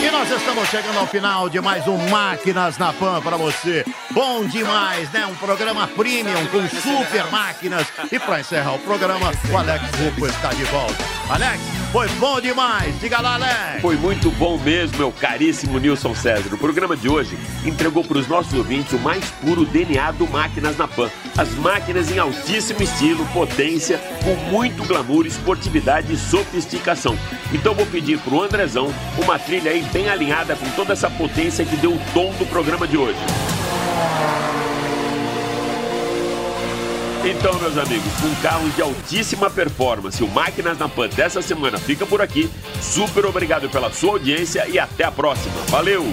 E 0.00 0.10
nós 0.12 0.30
estamos 0.30 0.68
chegando 0.68 0.96
ao 1.00 1.06
final 1.08 1.48
de 1.48 1.60
mais 1.60 1.84
um 1.88 1.96
Máquinas 2.08 2.78
na 2.78 2.92
Pan 2.92 3.20
para 3.20 3.36
você. 3.36 3.84
Bom 4.12 4.44
demais, 4.44 5.10
né? 5.10 5.26
Um 5.26 5.34
programa 5.34 5.88
premium 5.88 6.46
com 6.46 6.68
super 6.68 7.28
máquinas. 7.32 7.88
E 8.12 8.18
para 8.20 8.38
encerrar 8.38 8.74
o 8.74 8.78
programa, 8.78 9.32
o 9.50 9.56
Alex 9.56 9.82
Rupo 9.98 10.26
está 10.28 10.50
de 10.50 10.62
volta. 10.64 11.04
Alex, 11.28 11.60
foi 11.92 12.08
bom 12.20 12.40
demais. 12.40 12.98
Diga 13.00 13.20
lá, 13.20 13.34
Alex. 13.34 13.80
Foi 13.80 13.96
muito 13.96 14.30
bom 14.32 14.58
mesmo, 14.58 14.98
meu 14.98 15.12
caríssimo 15.12 15.78
Nilson 15.78 16.14
César. 16.14 16.54
O 16.54 16.58
programa 16.58 16.96
de 16.96 17.08
hoje 17.08 17.38
entregou 17.64 18.04
para 18.04 18.18
os 18.18 18.28
nossos 18.28 18.52
ouvintes 18.52 18.92
o 18.92 18.98
mais 18.98 19.24
puro 19.42 19.64
DNA 19.64 20.12
do 20.12 20.26
Máquinas 20.26 20.76
na 20.76 20.86
Pan. 20.86 21.10
As 21.36 21.50
máquinas 21.54 22.10
em 22.10 22.18
altíssimo 22.18 22.82
estilo, 22.82 23.26
potência, 23.32 23.98
com 24.22 24.34
muito 24.50 24.84
glamour, 24.84 25.26
esportividade 25.26 26.12
e 26.12 26.16
sofisticação. 26.16 27.18
Então 27.52 27.74
vou 27.74 27.86
pedir 27.86 28.18
pro 28.18 28.42
Andrezão 28.42 28.92
uma 29.16 29.38
trilha 29.38 29.70
aí 29.70 29.82
bem 29.92 30.08
alinhada 30.08 30.56
com 30.56 30.68
toda 30.70 30.92
essa 30.92 31.08
potência 31.08 31.64
que 31.64 31.76
deu 31.76 31.92
o 31.92 32.00
tom 32.12 32.32
do 32.32 32.46
programa 32.46 32.86
de 32.86 32.96
hoje. 32.96 33.18
Então, 37.30 37.52
meus 37.60 37.76
amigos, 37.76 38.10
com 38.22 38.34
carros 38.40 38.74
de 38.74 38.80
altíssima 38.80 39.50
performance, 39.50 40.24
o 40.24 40.28
Máquinas 40.28 40.78
na 40.78 40.88
Pan 40.88 41.10
dessa 41.10 41.42
semana 41.42 41.76
fica 41.76 42.06
por 42.06 42.22
aqui. 42.22 42.50
Super 42.80 43.26
obrigado 43.26 43.68
pela 43.68 43.92
sua 43.92 44.12
audiência 44.12 44.66
e 44.66 44.78
até 44.78 45.04
a 45.04 45.12
próxima. 45.12 45.54
Valeu! 45.68 46.06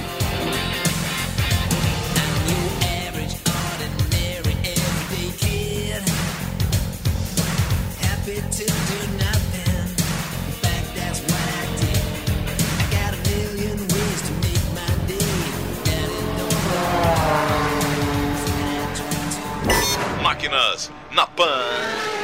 Máquinas 20.22 20.92
na 21.16 21.26
Pan. 21.26 22.15